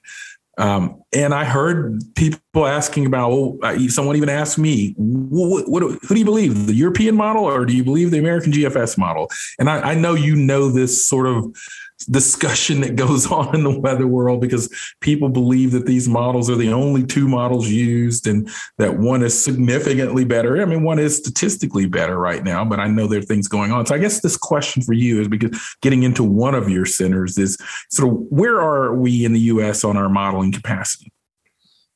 Um, 0.58 1.02
and 1.14 1.32
I 1.32 1.44
heard 1.44 2.02
people 2.16 2.66
asking 2.66 3.06
about, 3.06 3.56
uh, 3.62 3.78
someone 3.88 4.16
even 4.16 4.28
asked 4.28 4.58
me, 4.58 4.94
what, 4.98 5.68
what, 5.68 5.82
who 5.82 5.98
do 6.08 6.18
you 6.18 6.24
believe, 6.24 6.66
the 6.66 6.74
European 6.74 7.16
model 7.16 7.44
or 7.44 7.64
do 7.64 7.74
you 7.74 7.82
believe 7.82 8.10
the 8.10 8.18
American 8.18 8.52
GFS 8.52 8.98
model? 8.98 9.30
And 9.58 9.70
I, 9.70 9.92
I 9.92 9.94
know 9.94 10.14
you 10.14 10.36
know 10.36 10.68
this 10.68 11.08
sort 11.08 11.26
of 11.26 11.56
discussion 12.06 12.80
that 12.80 12.96
goes 12.96 13.26
on 13.32 13.54
in 13.54 13.64
the 13.64 13.78
weather 13.78 14.06
world 14.06 14.40
because 14.40 14.68
people 15.00 15.28
believe 15.28 15.72
that 15.72 15.86
these 15.86 16.08
models 16.08 16.48
are 16.48 16.56
the 16.56 16.72
only 16.72 17.04
two 17.04 17.28
models 17.28 17.68
used 17.68 18.26
and 18.26 18.48
that 18.78 18.98
one 18.98 19.22
is 19.22 19.42
significantly 19.42 20.24
better. 20.24 20.60
I 20.60 20.64
mean, 20.64 20.82
one 20.82 20.98
is 20.98 21.16
statistically 21.16 21.86
better 21.86 22.18
right 22.18 22.42
now, 22.42 22.64
but 22.64 22.80
I 22.80 22.88
know 22.88 23.06
there 23.06 23.20
are 23.20 23.22
things 23.22 23.48
going 23.48 23.72
on. 23.72 23.86
So 23.86 23.94
I 23.94 23.98
guess 23.98 24.20
this 24.20 24.36
question 24.36 24.82
for 24.82 24.92
you 24.92 25.20
is 25.20 25.28
because 25.28 25.76
getting 25.82 26.02
into 26.02 26.24
one 26.24 26.54
of 26.54 26.68
your 26.68 26.86
centers 26.86 27.38
is 27.38 27.58
sort 27.90 28.12
of 28.12 28.18
where 28.30 28.60
are 28.60 28.94
we 28.94 29.24
in 29.24 29.32
the 29.32 29.40
US 29.40 29.84
on 29.84 29.96
our 29.96 30.08
modeling 30.08 30.52
capacity? 30.52 31.12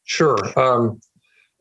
Sure. 0.05 0.39
Um, 0.59 1.01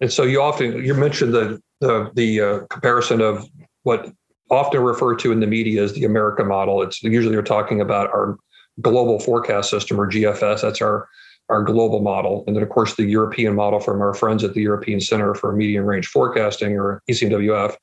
and 0.01 0.11
so 0.11 0.23
you 0.23 0.41
often 0.41 0.83
you 0.83 0.93
mentioned 0.93 1.33
the 1.33 1.61
the, 1.79 2.11
the 2.13 2.41
uh, 2.41 2.59
comparison 2.69 3.21
of 3.21 3.45
what 3.83 4.11
often 4.53 4.81
referred 4.81 5.19
to 5.19 5.31
in 5.31 5.39
the 5.39 5.47
media 5.47 5.83
as 5.83 5.93
the 5.93 6.05
America 6.05 6.43
model. 6.43 6.81
It's 6.81 7.01
usually 7.03 7.35
we're 7.35 7.41
talking 7.41 7.81
about 7.81 8.09
our 8.09 8.37
global 8.81 9.19
forecast 9.19 9.69
system 9.69 9.99
or 9.99 10.09
GFS. 10.09 10.61
That's 10.61 10.81
our 10.81 11.07
our 11.49 11.61
global 11.61 12.01
model, 12.01 12.45
and 12.47 12.55
then 12.55 12.63
of 12.63 12.69
course 12.69 12.95
the 12.95 13.03
European 13.03 13.53
model 13.53 13.79
from 13.79 14.01
our 14.01 14.13
friends 14.13 14.43
at 14.45 14.53
the 14.53 14.61
European 14.61 15.01
Center 15.01 15.35
for 15.35 15.53
Medium 15.53 15.85
Range 15.85 16.07
Forecasting 16.07 16.77
or 16.77 17.03
ECMWF, 17.11 17.75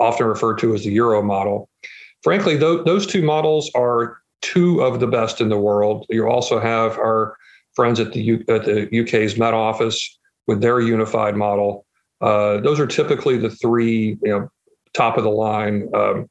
often 0.00 0.26
referred 0.26 0.58
to 0.58 0.74
as 0.74 0.82
the 0.82 0.90
Euro 0.90 1.22
model. 1.22 1.68
Frankly, 2.22 2.58
th- 2.58 2.84
those 2.84 3.06
two 3.06 3.22
models 3.22 3.70
are 3.76 4.18
two 4.42 4.80
of 4.80 4.98
the 4.98 5.06
best 5.06 5.40
in 5.40 5.48
the 5.48 5.56
world. 5.56 6.04
You 6.10 6.28
also 6.28 6.58
have 6.58 6.98
our 6.98 7.36
friends 7.74 8.00
at 8.00 8.12
the 8.12 8.20
U- 8.20 8.44
at 8.48 8.64
the 8.64 8.88
UK's 9.00 9.38
Met 9.38 9.54
Office 9.54 10.18
with 10.48 10.60
their 10.60 10.80
unified 10.80 11.36
model. 11.36 11.86
Uh, 12.20 12.60
those 12.60 12.80
are 12.80 12.86
typically 12.86 13.38
the 13.38 13.50
three 13.50 14.18
you 14.22 14.30
know 14.30 14.50
top 14.96 15.18
of 15.18 15.24
the 15.24 15.30
line, 15.30 15.88
um, 15.94 16.28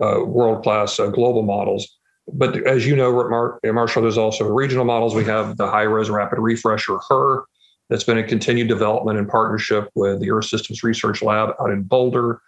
uh, 0.00 0.20
world 0.24 0.62
class 0.62 0.98
uh, 0.98 1.08
global 1.08 1.42
models. 1.42 1.86
But 2.32 2.66
as 2.66 2.86
you 2.86 2.96
know, 2.96 3.12
Mar- 3.12 3.60
Marshall, 3.64 4.02
there's 4.02 4.18
also 4.18 4.46
regional 4.46 4.84
models. 4.84 5.14
We 5.14 5.24
have 5.24 5.56
the 5.56 5.68
high 5.68 5.82
res 5.82 6.08
rapid 6.08 6.38
refresh 6.38 6.88
or 6.88 7.00
HRRR 7.00 7.42
that's 7.90 8.04
been 8.04 8.16
a 8.16 8.22
continued 8.22 8.68
development 8.68 9.18
in 9.18 9.26
partnership 9.26 9.90
with 9.94 10.20
the 10.20 10.30
Earth 10.30 10.46
Systems 10.46 10.82
Research 10.82 11.22
Lab 11.22 11.50
out 11.60 11.70
in 11.70 11.82
Boulder. 11.82 12.40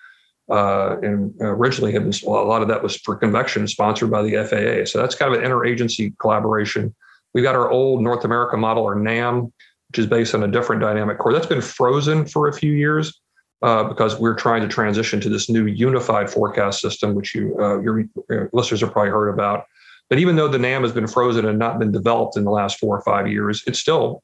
Uh, 0.50 0.96
and 1.02 1.34
originally, 1.40 1.92
had 1.92 2.04
been, 2.04 2.12
a 2.26 2.30
lot 2.30 2.62
of 2.62 2.68
that 2.68 2.82
was 2.82 2.96
for 2.96 3.16
convection, 3.16 3.66
sponsored 3.66 4.10
by 4.10 4.22
the 4.22 4.36
FAA. 4.36 4.86
So 4.86 5.00
that's 5.00 5.14
kind 5.14 5.34
of 5.34 5.42
an 5.42 5.48
interagency 5.48 6.16
collaboration. 6.18 6.94
We've 7.34 7.44
got 7.44 7.56
our 7.56 7.68
old 7.68 8.00
North 8.00 8.24
America 8.24 8.56
model, 8.56 8.84
or 8.84 8.94
NAM, 8.94 9.52
which 9.88 9.98
is 9.98 10.06
based 10.06 10.34
on 10.34 10.42
a 10.44 10.48
different 10.48 10.80
dynamic 10.80 11.18
core. 11.18 11.32
That's 11.32 11.46
been 11.46 11.60
frozen 11.60 12.26
for 12.26 12.48
a 12.48 12.52
few 12.52 12.72
years 12.72 13.20
uh, 13.62 13.84
because 13.84 14.18
we're 14.18 14.34
trying 14.34 14.62
to 14.62 14.68
transition 14.68 15.20
to 15.20 15.28
this 15.28 15.48
new 15.48 15.66
unified 15.66 16.28
forecast 16.30 16.80
system, 16.80 17.14
which 17.14 17.34
you 17.34 17.56
uh, 17.58 17.80
your, 17.80 18.04
your, 18.28 18.50
listeners 18.52 18.80
have 18.80 18.92
probably 18.92 19.10
heard 19.10 19.28
about. 19.28 19.64
But 20.08 20.18
even 20.18 20.36
though 20.36 20.48
the 20.48 20.58
NAM 20.58 20.82
has 20.82 20.92
been 20.92 21.06
frozen 21.06 21.46
and 21.46 21.58
not 21.58 21.78
been 21.78 21.90
developed 21.90 22.36
in 22.36 22.44
the 22.44 22.50
last 22.50 22.78
four 22.78 22.96
or 22.96 23.02
five 23.02 23.28
years, 23.28 23.64
it's 23.66 23.78
still 23.78 24.22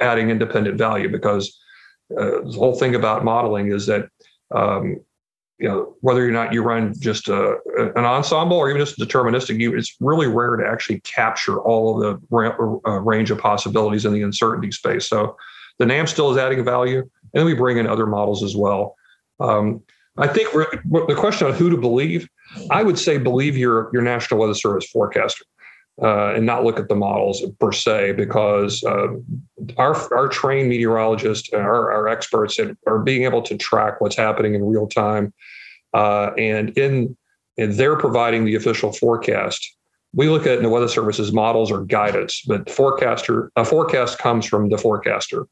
adding 0.00 0.30
independent 0.30 0.76
value 0.76 1.08
because 1.08 1.58
uh, 2.18 2.42
the 2.42 2.56
whole 2.58 2.74
thing 2.74 2.94
about 2.94 3.24
modeling 3.24 3.72
is 3.72 3.86
that 3.86 4.08
um, 4.54 5.00
you 5.58 5.68
know 5.68 5.94
whether 6.00 6.26
or 6.26 6.32
not 6.32 6.52
you 6.52 6.62
run 6.62 6.92
just 6.98 7.28
a, 7.28 7.56
an 7.96 8.04
ensemble 8.04 8.56
or 8.56 8.68
even 8.68 8.84
just 8.84 8.98
deterministic, 8.98 9.60
you, 9.60 9.76
it's 9.76 9.94
really 10.00 10.26
rare 10.26 10.56
to 10.56 10.66
actually 10.66 11.00
capture 11.00 11.60
all 11.60 11.94
of 11.94 12.02
the 12.02 12.26
ra- 12.30 12.56
uh, 12.86 12.98
range 13.00 13.30
of 13.30 13.38
possibilities 13.38 14.04
in 14.04 14.12
the 14.12 14.22
uncertainty 14.22 14.72
space. 14.72 15.08
So 15.08 15.36
the 15.78 15.86
NAM 15.86 16.06
still 16.06 16.30
is 16.32 16.36
adding 16.36 16.64
value, 16.64 17.08
and 17.32 17.40
then 17.40 17.46
we 17.46 17.54
bring 17.54 17.78
in 17.78 17.86
other 17.86 18.06
models 18.06 18.42
as 18.42 18.56
well. 18.56 18.96
Um, 19.40 19.82
I 20.18 20.28
think 20.28 20.52
the 20.52 21.16
question 21.16 21.46
on 21.46 21.54
who 21.54 21.70
to 21.70 21.76
believe, 21.76 22.28
I 22.70 22.82
would 22.82 22.98
say 22.98 23.18
believe 23.18 23.56
your 23.56 23.90
your 23.92 24.02
National 24.02 24.40
Weather 24.40 24.54
Service 24.54 24.86
forecaster. 24.90 25.44
Uh, 26.02 26.32
and 26.34 26.46
not 26.46 26.64
look 26.64 26.78
at 26.78 26.88
the 26.88 26.94
models 26.94 27.44
per 27.60 27.70
se, 27.70 28.12
because 28.12 28.82
uh, 28.84 29.08
our 29.76 29.94
our 30.14 30.26
trained 30.26 30.70
meteorologists, 30.70 31.52
our, 31.52 31.92
our 31.92 32.08
experts, 32.08 32.58
are 32.86 32.98
being 32.98 33.24
able 33.24 33.42
to 33.42 33.58
track 33.58 34.00
what's 34.00 34.16
happening 34.16 34.54
in 34.54 34.64
real 34.64 34.86
time, 34.86 35.34
uh, 35.92 36.30
and 36.38 36.76
in 36.78 37.14
and 37.58 37.74
they're 37.74 37.98
providing 37.98 38.46
the 38.46 38.54
official 38.54 38.90
forecast 38.90 39.76
we 40.14 40.28
look 40.28 40.46
at 40.46 40.58
in 40.58 40.62
the 40.62 40.68
weather 40.68 40.88
services 40.88 41.32
models 41.32 41.70
or 41.70 41.84
guidance, 41.84 42.42
but 42.46 42.68
forecaster 42.70 43.50
a 43.56 43.64
forecast 43.64 44.18
comes 44.18 44.46
from 44.46 44.68
the 44.68 44.78
forecaster. 44.78 45.46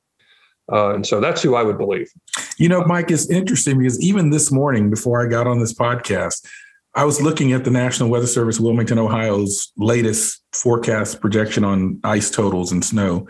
Uh, 0.72 0.94
and 0.94 1.06
so 1.06 1.20
that's 1.20 1.42
who 1.42 1.54
I 1.54 1.62
would 1.62 1.78
believe. 1.78 2.10
You 2.56 2.68
know, 2.68 2.84
Mike, 2.84 3.10
it's 3.10 3.28
interesting 3.30 3.78
because 3.78 4.00
even 4.02 4.30
this 4.30 4.52
morning, 4.52 4.90
before 4.90 5.24
I 5.24 5.28
got 5.28 5.46
on 5.46 5.60
this 5.60 5.74
podcast, 5.74 6.46
I 6.94 7.04
was 7.04 7.20
looking 7.20 7.52
at 7.52 7.64
the 7.64 7.70
National 7.70 8.08
Weather 8.08 8.26
Service 8.26 8.58
Wilmington, 8.58 8.98
Ohio's 8.98 9.72
latest 9.76 10.42
forecast 10.52 11.20
projection 11.20 11.64
on 11.64 12.00
ice 12.02 12.30
totals 12.30 12.72
and 12.72 12.84
snow. 12.84 13.28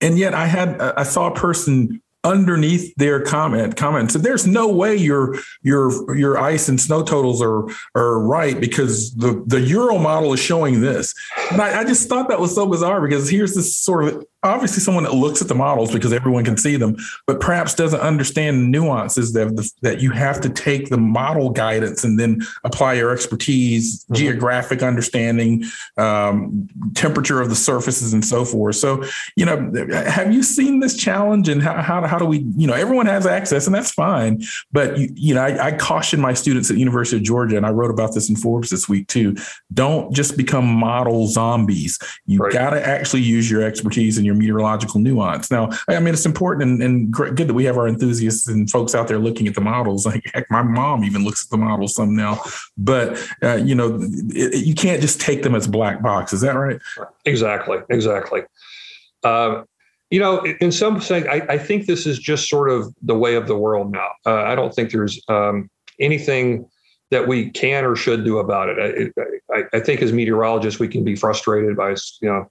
And 0.00 0.18
yet 0.18 0.34
I 0.34 0.46
had 0.46 0.80
I 0.80 1.04
saw 1.04 1.28
a 1.28 1.34
person 1.34 2.02
underneath 2.22 2.94
their 2.96 3.22
comment 3.22 3.76
comment 3.76 4.12
said 4.12 4.22
there's 4.22 4.46
no 4.46 4.68
way 4.68 4.94
your 4.94 5.36
your 5.62 6.14
your 6.14 6.38
ice 6.38 6.68
and 6.68 6.78
snow 6.78 7.02
totals 7.02 7.40
are 7.40 7.66
are 7.94 8.20
right 8.20 8.60
because 8.60 9.14
the 9.14 9.42
the 9.46 9.60
euro 9.60 9.96
model 9.96 10.34
is 10.34 10.40
showing 10.40 10.82
this 10.82 11.14
and 11.50 11.62
I, 11.62 11.80
I 11.80 11.84
just 11.84 12.10
thought 12.10 12.28
that 12.28 12.38
was 12.38 12.54
so 12.54 12.66
bizarre 12.66 13.00
because 13.00 13.30
here's 13.30 13.54
this 13.54 13.74
sort 13.74 14.04
of 14.04 14.26
obviously 14.42 14.80
someone 14.80 15.04
that 15.04 15.14
looks 15.14 15.42
at 15.42 15.48
the 15.48 15.54
models 15.54 15.92
because 15.92 16.12
everyone 16.12 16.44
can 16.44 16.56
see 16.56 16.76
them, 16.76 16.96
but 17.26 17.40
perhaps 17.40 17.74
doesn't 17.74 18.00
understand 18.00 18.56
the 18.56 18.66
nuances 18.66 19.32
that 19.34 19.70
that 19.82 20.00
you 20.00 20.10
have 20.10 20.40
to 20.40 20.48
take 20.48 20.88
the 20.88 20.96
model 20.96 21.50
guidance 21.50 22.04
and 22.04 22.18
then 22.18 22.40
apply 22.64 22.94
your 22.94 23.12
expertise, 23.12 24.04
mm-hmm. 24.04 24.14
geographic 24.14 24.82
understanding, 24.82 25.64
um, 25.96 26.68
temperature 26.94 27.40
of 27.40 27.48
the 27.48 27.54
surfaces, 27.54 28.12
and 28.12 28.24
so 28.24 28.44
forth. 28.44 28.76
So, 28.76 29.04
you 29.36 29.44
know, 29.44 29.70
have 29.92 30.32
you 30.32 30.42
seen 30.42 30.80
this 30.80 30.96
challenge, 30.96 31.48
and 31.48 31.62
how 31.62 31.82
how, 31.82 32.06
how 32.06 32.18
do 32.18 32.24
we? 32.24 32.38
You 32.56 32.66
know, 32.66 32.74
everyone 32.74 33.06
has 33.06 33.26
access, 33.26 33.66
and 33.66 33.74
that's 33.74 33.92
fine. 33.92 34.42
But 34.72 34.96
you, 34.98 35.08
you 35.14 35.34
know, 35.34 35.42
I, 35.42 35.66
I 35.66 35.72
caution 35.72 36.20
my 36.20 36.34
students 36.34 36.70
at 36.70 36.76
University 36.76 37.16
of 37.16 37.22
Georgia, 37.22 37.56
and 37.56 37.66
I 37.66 37.70
wrote 37.70 37.90
about 37.90 38.14
this 38.14 38.30
in 38.30 38.36
Forbes 38.36 38.70
this 38.70 38.88
week 38.88 39.06
too. 39.08 39.36
Don't 39.74 40.14
just 40.14 40.36
become 40.36 40.66
model 40.66 41.26
zombies. 41.26 41.98
You 42.26 42.38
right. 42.38 42.52
got 42.52 42.70
to 42.70 42.86
actually 42.86 43.22
use 43.22 43.50
your 43.50 43.62
expertise 43.62 44.16
and 44.16 44.24
your 44.24 44.29
your 44.30 44.38
meteorological 44.38 45.00
nuance. 45.00 45.50
Now, 45.50 45.70
I 45.88 45.98
mean, 46.00 46.14
it's 46.14 46.26
important 46.26 46.70
and, 46.70 46.82
and 46.82 47.12
good 47.12 47.48
that 47.48 47.54
we 47.54 47.64
have 47.64 47.76
our 47.76 47.88
enthusiasts 47.88 48.48
and 48.48 48.70
folks 48.70 48.94
out 48.94 49.08
there 49.08 49.18
looking 49.18 49.48
at 49.48 49.54
the 49.54 49.60
models. 49.60 50.06
Like, 50.10 50.24
heck, 50.34 50.50
my 50.50 50.62
mom 50.62 51.04
even 51.04 51.24
looks 51.24 51.44
at 51.44 51.50
the 51.50 51.56
models 51.56 51.94
some 51.94 52.16
now. 52.16 52.42
But 52.76 53.16
uh, 53.44 53.54
you 53.54 53.76
know, 53.76 54.00
it, 54.00 54.66
you 54.66 54.74
can't 54.74 55.00
just 55.00 55.20
take 55.20 55.44
them 55.44 55.54
as 55.54 55.68
black 55.68 56.02
box. 56.02 56.32
Is 56.32 56.40
that 56.40 56.56
right? 56.56 56.80
Exactly. 57.24 57.78
Exactly. 57.90 58.42
Uh, 59.22 59.62
you 60.10 60.18
know, 60.18 60.42
in 60.60 60.72
some 60.72 61.00
sense, 61.00 61.26
I, 61.28 61.46
I, 61.48 61.58
think 61.58 61.86
this 61.86 62.06
is 62.06 62.18
just 62.18 62.48
sort 62.48 62.68
of 62.70 62.92
the 63.02 63.14
way 63.14 63.36
of 63.36 63.46
the 63.46 63.56
world 63.56 63.92
now. 63.92 64.08
Uh, 64.26 64.42
I 64.42 64.56
don't 64.56 64.74
think 64.74 64.90
there's 64.90 65.20
um, 65.28 65.70
anything 66.00 66.68
that 67.10 67.28
we 67.28 67.50
can 67.50 67.84
or 67.84 67.94
should 67.94 68.24
do 68.24 68.38
about 68.38 68.68
it. 68.68 69.12
I, 69.16 69.54
I, 69.54 69.62
I, 69.74 69.80
think 69.80 70.02
as 70.02 70.12
meteorologists, 70.12 70.80
we 70.80 70.88
can 70.88 71.04
be 71.04 71.14
frustrated 71.14 71.76
by 71.76 71.90
you 71.90 72.28
know 72.28 72.50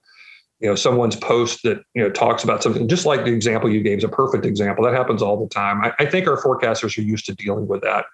you 0.60 0.68
know 0.70 0.76
someone's 0.76 1.16
post 1.16 1.64
that 1.64 1.82
you 1.94 2.04
know 2.04 2.10
talks 2.10 2.44
about 2.44 2.62
something 2.62 2.88
just 2.88 3.06
like 3.06 3.26
the 3.26 3.34
example 3.34 3.70
you 3.70 3.82
gave 3.82 4.00
is 4.00 4.04
a 4.04 4.10
perfect 4.10 4.46
example. 4.46 4.84
That 4.84 4.94
happens 4.94 5.22
all 5.22 5.40
the 5.40 5.50
time. 5.50 5.84
I, 5.84 5.94
I 6.00 6.06
think 6.06 6.28
our 6.28 6.42
forecasters 6.42 6.98
are 6.98 7.02
used 7.02 7.26
to 7.28 7.36
dealing 7.36 7.68
with 7.68 7.82
that. 7.82 8.06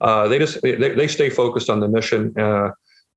Uh, 0.00 0.28
they 0.28 0.38
just 0.38 0.60
they, 0.62 0.74
they 0.74 1.08
stay 1.08 1.30
focused 1.30 1.70
on 1.70 1.80
the 1.80 1.88
mission 1.88 2.38
uh, 2.38 2.70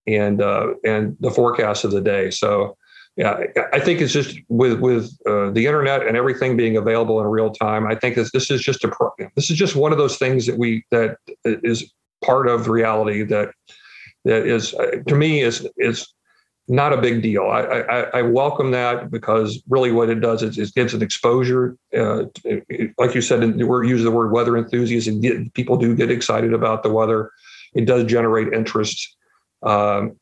and 0.08 0.42
uh, 0.42 0.74
and 0.86 1.18
the 1.20 1.32
forecast 1.32 1.84
of 1.84 1.92
the 1.92 2.02
day. 2.02 2.32
So 2.32 2.78
yeah 3.18 3.40
i 3.74 3.80
think 3.80 4.00
it's 4.00 4.14
just 4.14 4.40
with 4.48 4.80
with 4.80 5.12
uh, 5.28 5.52
the 5.52 5.66
internet 5.66 6.08
and 6.08 6.16
everything 6.16 6.56
being 6.56 6.78
available 6.78 7.20
in 7.20 7.28
real 7.28 7.52
time 7.52 7.86
i 7.86 7.96
think 7.96 8.16
this, 8.16 8.32
this 8.32 8.50
is 8.50 8.62
just 8.62 8.84
a 8.84 8.92
this 9.36 9.50
is 9.50 9.58
just 9.58 9.76
one 9.76 9.92
of 9.92 9.98
those 9.98 10.18
things 10.18 10.46
that 10.46 10.58
we 10.58 10.84
that 10.92 11.18
is 11.46 11.94
part 12.24 12.48
of 12.48 12.70
reality 12.70 13.24
that 13.24 13.50
that 14.24 14.46
is 14.46 14.74
uh, 14.76 14.92
to 15.08 15.16
me 15.16 15.42
is 15.42 15.68
is 15.78 16.14
not 16.68 16.94
a 16.94 16.98
big 16.98 17.22
deal. 17.22 17.44
I, 17.44 17.62
I, 17.62 18.00
I, 18.20 18.22
welcome 18.22 18.72
that 18.72 19.12
because 19.12 19.62
really 19.68 19.92
what 19.92 20.10
it 20.10 20.22
does 20.22 20.44
is 20.44 20.58
it 20.58 20.74
gives 20.74 20.94
an 20.94 21.02
exposure. 21.02 21.76
Uh, 21.96 22.26
it, 22.46 22.94
like 22.98 23.14
you 23.16 23.22
said, 23.22 23.58
we're 23.62 23.84
using 23.84 24.06
the 24.06 24.12
word 24.12 24.32
weather 24.32 24.56
enthusiasts, 24.56 25.08
and 25.08 25.22
get, 25.22 25.54
people 25.54 25.76
do 25.76 25.96
get 25.96 26.12
excited 26.12 26.54
about 26.54 26.84
the 26.84 26.90
weather. 26.90 27.32
It 27.74 27.86
does 27.86 28.06
generate 28.06 28.54
interest. 28.54 29.16
Um, 29.64 30.18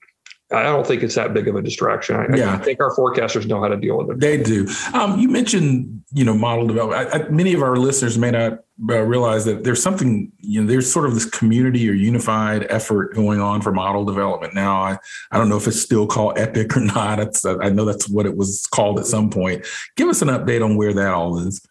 I 0.51 0.63
don't 0.63 0.87
think 0.87 1.03
it's 1.03 1.15
that 1.15 1.33
big 1.33 1.47
of 1.47 1.55
a 1.55 1.61
distraction. 1.61 2.15
I, 2.15 2.35
yeah. 2.35 2.53
I 2.55 2.57
think 2.57 2.79
our 2.79 2.95
forecasters 2.95 3.45
know 3.45 3.61
how 3.61 3.67
to 3.67 3.77
deal 3.77 3.97
with 3.99 4.09
it. 4.09 4.19
They 4.19 4.41
do. 4.41 4.67
Um, 4.93 5.19
you 5.19 5.29
mentioned, 5.29 6.03
you 6.11 6.23
know, 6.23 6.33
model 6.33 6.65
development. 6.65 7.13
I, 7.13 7.19
I, 7.19 7.29
many 7.29 7.53
of 7.53 7.61
our 7.61 7.75
listeners 7.75 8.17
may 8.17 8.31
not 8.31 8.59
uh, 8.87 9.01
realize 9.01 9.45
that 9.45 9.63
there's 9.63 9.81
something, 9.81 10.31
you 10.39 10.61
know, 10.61 10.67
there's 10.67 10.91
sort 10.91 11.05
of 11.05 11.13
this 11.13 11.25
community 11.25 11.89
or 11.89 11.93
unified 11.93 12.65
effort 12.69 13.13
going 13.13 13.41
on 13.41 13.61
for 13.61 13.71
model 13.71 14.05
development 14.05 14.53
now. 14.53 14.81
I, 14.81 14.97
I 15.31 15.37
don't 15.37 15.49
know 15.49 15.57
if 15.57 15.67
it's 15.67 15.81
still 15.81 16.07
called 16.07 16.37
EPIC 16.37 16.77
or 16.77 16.81
not. 16.81 17.19
It's, 17.19 17.45
I 17.45 17.69
know 17.69 17.85
that's 17.85 18.07
what 18.09 18.25
it 18.25 18.37
was 18.37 18.65
called 18.67 18.99
at 18.99 19.05
some 19.05 19.29
point. 19.29 19.65
Give 19.97 20.07
us 20.07 20.21
an 20.21 20.29
update 20.29 20.63
on 20.63 20.77
where 20.77 20.93
that 20.93 21.13
all 21.13 21.37
is. 21.39 21.61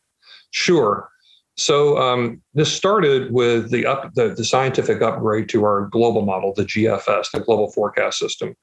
Sure. 0.51 1.09
So 1.57 1.99
um, 1.99 2.41
this 2.55 2.73
started 2.73 3.33
with 3.33 3.71
the, 3.71 3.87
up, 3.87 4.13
the, 4.15 4.35
the 4.35 4.45
scientific 4.45 5.03
upgrade 5.03 5.49
to 5.51 5.65
our 5.65 5.87
global 5.87 6.23
model, 6.23 6.53
the 6.55 6.65
GFS, 6.65 7.33
the 7.33 7.41
Global 7.41 7.71
Forecast 7.73 8.19
System. 8.19 8.55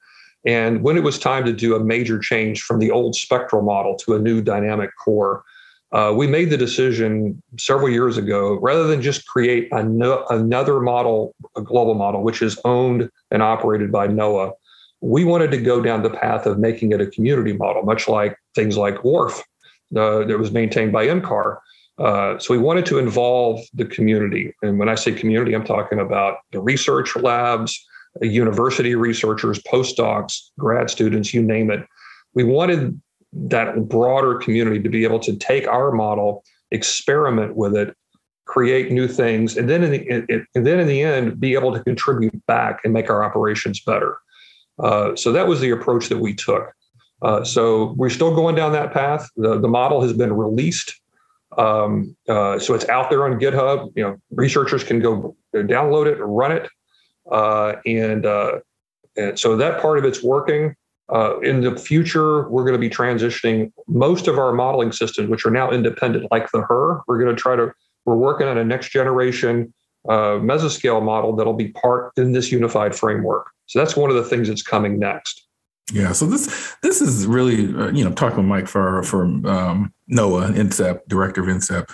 And 0.46 0.82
when 0.82 0.96
it 0.96 1.02
was 1.02 1.18
time 1.18 1.44
to 1.44 1.52
do 1.52 1.74
a 1.74 1.80
major 1.80 2.18
change 2.18 2.62
from 2.62 2.78
the 2.78 2.90
old 2.90 3.16
spectral 3.16 3.62
model 3.62 3.96
to 3.96 4.14
a 4.14 4.18
new 4.18 4.40
dynamic 4.40 4.90
core, 4.96 5.42
uh, 5.92 6.12
we 6.14 6.26
made 6.26 6.50
the 6.50 6.56
decision 6.56 7.40
several 7.58 7.88
years 7.88 8.16
ago 8.16 8.58
rather 8.60 8.86
than 8.86 9.00
just 9.00 9.26
create 9.26 9.68
no, 9.72 10.24
another 10.30 10.80
model, 10.80 11.34
a 11.56 11.62
global 11.62 11.94
model, 11.94 12.22
which 12.22 12.42
is 12.42 12.58
owned 12.64 13.08
and 13.30 13.42
operated 13.42 13.92
by 13.92 14.08
NOAA. 14.08 14.52
We 15.00 15.24
wanted 15.24 15.50
to 15.52 15.58
go 15.58 15.80
down 15.80 16.02
the 16.02 16.10
path 16.10 16.46
of 16.46 16.58
making 16.58 16.92
it 16.92 17.00
a 17.00 17.06
community 17.06 17.52
model, 17.52 17.82
much 17.82 18.08
like 18.08 18.36
things 18.54 18.76
like 18.76 18.96
WRF 18.96 19.40
uh, 19.96 20.24
that 20.24 20.38
was 20.38 20.50
maintained 20.50 20.92
by 20.92 21.06
NCAR. 21.06 21.58
Uh, 21.98 22.38
so 22.38 22.52
we 22.52 22.58
wanted 22.58 22.84
to 22.86 22.98
involve 22.98 23.60
the 23.72 23.84
community. 23.84 24.52
And 24.62 24.78
when 24.78 24.88
I 24.88 24.96
say 24.96 25.12
community, 25.12 25.54
I'm 25.54 25.64
talking 25.64 26.00
about 26.00 26.38
the 26.52 26.60
research 26.60 27.14
labs, 27.16 27.78
university 28.20 28.94
researchers, 28.94 29.62
postdocs, 29.62 30.50
grad 30.58 30.90
students, 30.90 31.32
you 31.32 31.42
name 31.42 31.70
it. 31.70 31.86
We 32.34 32.44
wanted 32.44 33.00
that 33.48 33.88
broader 33.88 34.36
community 34.36 34.82
to 34.82 34.88
be 34.88 35.04
able 35.04 35.20
to 35.20 35.36
take 35.36 35.66
our 35.68 35.92
model, 35.92 36.44
experiment 36.70 37.56
with 37.56 37.76
it, 37.76 37.94
create 38.44 38.92
new 38.92 39.08
things, 39.08 39.56
and 39.56 39.68
then 39.68 39.82
in 39.82 39.90
the 39.90 40.46
and 40.54 40.66
then 40.66 40.78
in 40.78 40.86
the 40.86 41.02
end, 41.02 41.40
be 41.40 41.54
able 41.54 41.72
to 41.72 41.82
contribute 41.84 42.46
back 42.46 42.80
and 42.84 42.92
make 42.92 43.10
our 43.10 43.22
operations 43.24 43.80
better. 43.80 44.18
Uh, 44.78 45.16
so 45.16 45.32
that 45.32 45.46
was 45.46 45.60
the 45.60 45.70
approach 45.70 46.08
that 46.08 46.18
we 46.18 46.34
took. 46.34 46.72
Uh, 47.22 47.42
so 47.42 47.94
we're 47.96 48.10
still 48.10 48.34
going 48.34 48.54
down 48.54 48.72
that 48.72 48.92
path. 48.92 49.28
The, 49.36 49.58
the 49.58 49.68
model 49.68 50.02
has 50.02 50.12
been 50.12 50.34
released 50.34 51.00
um, 51.56 52.16
uh, 52.28 52.58
so 52.58 52.74
it's 52.74 52.88
out 52.88 53.10
there 53.10 53.24
on 53.24 53.38
GitHub. 53.38 53.92
You 53.96 54.02
know, 54.02 54.16
researchers 54.30 54.84
can 54.84 55.00
go 55.00 55.36
download 55.54 56.06
it, 56.06 56.18
run 56.20 56.52
it, 56.52 56.68
uh, 57.30 57.74
and 57.86 58.26
uh, 58.26 58.60
and 59.16 59.38
so 59.38 59.56
that 59.56 59.80
part 59.80 59.98
of 59.98 60.04
it's 60.04 60.22
working. 60.22 60.74
Uh, 61.12 61.38
in 61.40 61.60
the 61.60 61.76
future, 61.76 62.48
we're 62.48 62.64
going 62.64 62.72
to 62.74 62.78
be 62.78 62.90
transitioning 62.90 63.72
most 63.86 64.26
of 64.26 64.38
our 64.38 64.52
modeling 64.52 64.90
systems, 64.90 65.28
which 65.28 65.46
are 65.46 65.50
now 65.50 65.70
independent, 65.70 66.26
like 66.30 66.50
the 66.50 66.62
HRRR. 66.62 67.02
We're 67.06 67.18
going 67.18 67.34
to 67.34 67.40
try 67.40 67.56
to. 67.56 67.72
We're 68.04 68.16
working 68.16 68.46
on 68.46 68.58
a 68.58 68.64
next 68.64 68.90
generation 68.90 69.72
uh, 70.08 70.38
mesoscale 70.38 71.02
model 71.02 71.34
that'll 71.34 71.54
be 71.54 71.68
part 71.68 72.12
in 72.16 72.32
this 72.32 72.52
unified 72.52 72.94
framework. 72.94 73.50
So 73.66 73.78
that's 73.78 73.96
one 73.96 74.10
of 74.10 74.16
the 74.16 74.24
things 74.24 74.48
that's 74.48 74.62
coming 74.62 74.98
next. 74.98 75.46
Yeah, 75.92 76.12
so 76.12 76.26
this 76.26 76.74
this 76.82 77.00
is 77.00 77.26
really 77.26 77.72
uh, 77.74 77.90
you 77.92 78.04
know 78.04 78.12
talking 78.12 78.38
with 78.38 78.46
Mike 78.46 78.66
Farrar 78.66 79.04
from 79.04 79.46
um, 79.46 79.94
NOAA 80.10 80.54
NCEP, 80.54 81.00
director 81.06 81.42
of 81.42 81.46
NCEP. 81.46 81.88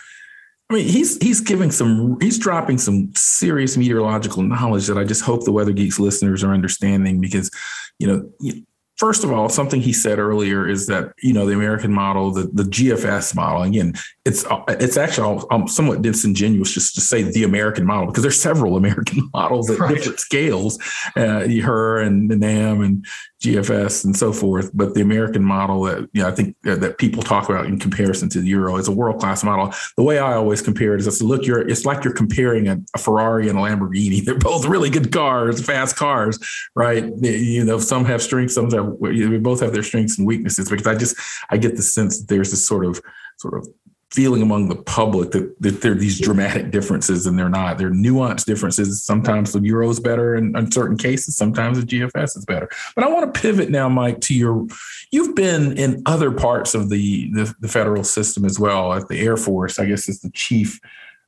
I 0.71 0.75
mean, 0.75 0.89
he's 0.89 1.19
he's 1.19 1.43
giving 1.43 1.71
some 1.71 2.19
he's 2.21 2.39
dropping 2.39 2.79
some 2.79 3.13
serious 3.15 3.77
meteorological 3.77 4.43
knowledge 4.43 4.87
that 4.87 4.97
I 4.97 5.05
just 5.05 5.23
hope 5.23 5.45
the 5.45 5.53
Weather 5.53 5.73
Geeks 5.73 5.99
listeners 5.99 6.43
are 6.43 6.55
understanding 6.55 7.21
because 7.21 7.51
you 7.99 8.07
know 8.07 8.63
first 9.03 9.25
of 9.25 9.33
all, 9.33 9.49
something 9.49 9.81
he 9.81 9.93
said 9.93 10.21
earlier 10.21 10.69
is 10.69 10.87
that 10.87 11.13
you 11.21 11.33
know 11.33 11.45
the 11.45 11.55
American 11.55 11.93
model, 11.93 12.31
the, 12.31 12.45
the 12.53 12.63
GFS 12.63 13.35
model. 13.35 13.63
Again, 13.63 13.95
it's 14.25 14.45
it's 14.69 14.97
actually 14.97 15.43
um, 15.51 15.67
somewhat 15.67 16.03
disingenuous 16.03 16.73
just 16.73 16.95
to 16.95 17.01
say 17.01 17.25
the 17.25 17.43
American 17.43 17.85
model 17.85 18.07
because 18.07 18.23
there's 18.23 18.41
several 18.41 18.77
American 18.83 19.29
models 19.35 19.69
at 19.69 19.81
right. 19.81 19.97
different 19.97 20.21
scales, 20.21 20.79
uh, 21.17 21.43
HRRR 21.51 22.07
and 22.07 22.31
the 22.31 22.37
NAM 22.37 22.81
and 22.81 23.05
GFS 23.43 24.05
and 24.05 24.17
so 24.17 24.33
forth. 24.33 24.71
But 24.73 24.95
the 24.95 25.01
American 25.01 25.43
model 25.43 25.83
that 25.83 26.09
you 26.13 26.23
know, 26.23 26.29
I 26.29 26.31
think 26.31 26.57
uh, 26.65 26.77
that 26.77 26.99
people 26.99 27.25
talk 27.25 27.49
about 27.49 27.67
in 27.67 27.81
comparison 27.81 28.29
to 28.31 28.41
the 28.41 28.47
Euro 28.49 28.77
is 28.77 28.87
a 28.87 28.93
world 28.93 29.19
class 29.19 29.43
model. 29.43 29.75
The 29.97 30.05
way 30.05 30.21
I 30.21 30.35
always 30.35 30.63
compare 30.63 30.95
it 30.95 31.01
is 31.01 31.09
I 31.09 31.11
say, 31.11 31.25
look, 31.25 31.45
you're 31.45 31.67
it's 31.69 31.85
like 31.85 32.05
you're 32.05 32.15
comparing 32.15 32.69
a, 32.69 32.79
a, 32.95 32.99
Ferrari 32.99 33.49
and 33.49 33.59
a 33.59 33.63
Lamborghini. 33.63 34.25
They're 34.25 34.39
both 34.39 34.67
really 34.67 34.91
good 34.91 35.11
cars, 35.11 35.65
fast 35.65 35.97
cars, 35.97 36.39
right? 36.77 37.05
You 37.21 37.65
know, 37.65 37.79
some 37.79 38.05
have 38.05 38.23
strengths, 38.23 38.55
some 38.55 38.71
have 38.71 38.92
we 38.99 39.39
both 39.39 39.61
have 39.61 39.73
their 39.73 39.83
strengths 39.83 40.19
and 40.19 40.27
weaknesses. 40.27 40.69
Because 40.69 40.87
I 40.87 40.95
just 40.95 41.17
I 41.51 41.57
get 41.57 41.77
the 41.77 41.83
sense 41.83 42.19
that 42.21 42.29
there's 42.29 42.51
this 42.51 42.67
sort 42.67 42.85
of 42.85 43.01
sort 43.39 43.55
of 43.55 43.69
feeling 44.13 44.43
among 44.43 44.69
the 44.69 44.77
public 44.77 45.31
that, 45.31 45.55
that 45.63 45.81
there 45.81 45.93
are 45.93 45.97
these 45.97 46.21
dramatic 46.21 46.71
differences 46.71 47.27
and 47.27 47.39
they're 47.39 47.49
not. 47.49 47.79
They're 47.79 47.91
nuanced 47.91 48.45
differences. 48.45 49.03
Sometimes 49.03 49.53
the 49.53 49.61
euro 49.61 49.89
is 49.89 50.01
better 50.01 50.35
in, 50.35 50.55
in, 50.55 50.71
certain 50.71 50.99
cases. 50.99 51.35
Sometimes 51.35 51.81
the 51.81 51.87
GFS 51.87 52.37
is 52.37 52.45
better. 52.45 52.69
But 52.95 53.05
I 53.05 53.09
want 53.09 53.33
to 53.33 53.41
pivot 53.41 53.71
now, 53.71 53.89
Mike, 53.89 54.21
to 54.23 54.35
your. 54.35 54.67
You've 55.11 55.35
been 55.35 55.79
in 55.79 56.03
other 56.05 56.31
parts 56.31 56.75
of 56.75 56.91
the 56.91 57.33
the, 57.33 57.55
the 57.61 57.69
federal 57.69 58.05
system 58.05 58.45
as 58.45 58.59
well. 58.59 58.93
At 58.93 59.09
the 59.09 59.21
Air 59.21 59.39
Force, 59.39 59.79
I 59.79 59.87
guess, 59.87 60.09
as 60.09 60.21
the 60.21 60.31
chief. 60.31 60.79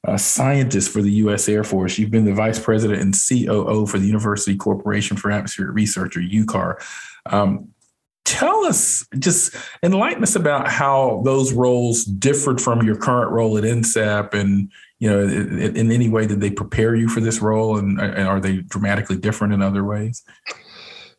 Uh, 0.07 0.19
scientist 0.19 0.91
for 0.91 1.01
the 1.01 1.13
U.S. 1.13 1.49
Air 1.49 1.65
Force. 1.65 1.99
You've 1.99 2.11
been 2.11 2.27
the 2.27 2.35
vice 2.35 2.59
president 2.59 3.01
and 3.01 3.15
COO 3.15 3.87
for 3.87 3.99
the 3.99 4.07
University 4.07 4.55
Corporation 4.55 5.17
for 5.17 5.31
Atmospheric 5.31 5.75
Research, 5.75 6.17
or 6.17 6.21
UCAR. 6.21 6.77
Um, 7.25 7.71
tell 8.25 8.67
us, 8.67 9.07
just 9.19 9.55
enlighten 9.83 10.23
us 10.23 10.37
about 10.37 10.69
how 10.69 11.23
those 11.25 11.53
roles 11.53 12.05
differed 12.05 12.61
from 12.61 12.83
your 12.83 12.97
current 12.97 13.31
role 13.31 13.57
at 13.57 13.65
NCEP, 13.65 14.35
and, 14.35 14.71
you 14.99 15.09
know, 15.09 15.21
in, 15.23 15.77
in 15.77 15.93
any 15.93 16.09
way 16.09 16.27
did 16.27 16.41
they 16.41 16.51
prepare 16.51 16.95
you 16.95 17.09
for 17.09 17.21
this 17.21 17.41
role 17.41 17.79
and, 17.79 18.01
and, 18.01 18.29
are 18.29 18.41
they 18.41 18.59
dramatically 18.59 19.17
different 19.17 19.53
in 19.53 19.63
other 19.63 19.85
ways? 19.85 20.23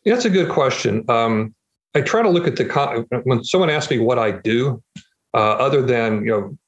Yeah, 0.04 0.14
that's 0.14 0.26
a 0.26 0.30
good 0.30 0.50
question. 0.50 1.04
Um, 1.08 1.54
I 1.94 2.02
try 2.02 2.22
to 2.22 2.28
look 2.28 2.46
at 2.46 2.56
the, 2.56 2.64
con- 2.64 3.06
when 3.24 3.42
someone 3.42 3.70
asks 3.70 3.90
me 3.90 3.98
what 3.98 4.18
I 4.18 4.32
do, 4.32 4.82
uh, 5.34 5.54
other 5.54 5.82
than, 5.82 6.24
you 6.24 6.30
know, 6.30 6.58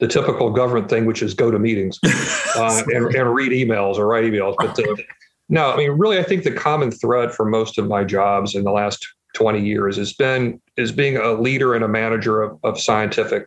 the 0.00 0.08
typical 0.08 0.50
government 0.50 0.88
thing, 0.88 1.06
which 1.06 1.22
is 1.22 1.34
go 1.34 1.50
to 1.50 1.58
meetings 1.58 1.98
uh, 2.56 2.82
and, 2.88 3.14
and, 3.14 3.34
read 3.34 3.50
emails 3.50 3.96
or 3.96 4.06
write 4.06 4.24
emails. 4.24 4.54
But 4.56 4.78
uh, 4.78 4.96
no, 5.48 5.72
I 5.72 5.76
mean, 5.76 5.90
really, 5.92 6.18
I 6.18 6.22
think 6.22 6.44
the 6.44 6.52
common 6.52 6.90
thread 6.90 7.32
for 7.32 7.44
most 7.44 7.78
of 7.78 7.88
my 7.88 8.04
jobs 8.04 8.54
in 8.54 8.64
the 8.64 8.70
last 8.70 9.06
20 9.34 9.64
years 9.64 9.96
has 9.96 10.12
been 10.12 10.60
is 10.76 10.92
being 10.92 11.16
a 11.16 11.32
leader 11.32 11.74
and 11.74 11.84
a 11.84 11.88
manager 11.88 12.42
of, 12.42 12.58
of 12.64 12.80
scientific 12.80 13.46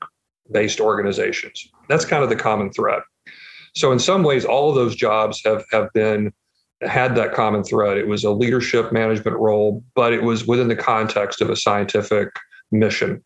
based 0.52 0.80
organizations. 0.80 1.70
That's 1.88 2.06
kind 2.06 2.24
of 2.24 2.30
the 2.30 2.36
common 2.36 2.72
thread. 2.72 3.02
So 3.74 3.92
in 3.92 4.00
some 4.00 4.24
ways, 4.24 4.44
all 4.44 4.70
of 4.70 4.76
those 4.76 4.96
jobs 4.96 5.42
have 5.46 5.64
have 5.72 5.92
been 5.94 6.34
had 6.82 7.16
that 7.16 7.34
common 7.34 7.64
thread. 7.64 7.98
It 7.98 8.08
was 8.08 8.24
a 8.24 8.32
leadership 8.32 8.92
management 8.92 9.38
role, 9.38 9.84
but 9.96 10.14
it 10.14 10.24
was 10.24 10.48
within 10.48 10.68
the 10.68 10.76
context 10.76 11.42
of 11.42 11.50
a 11.50 11.56
scientific 11.56 12.30
mission. 12.72 13.24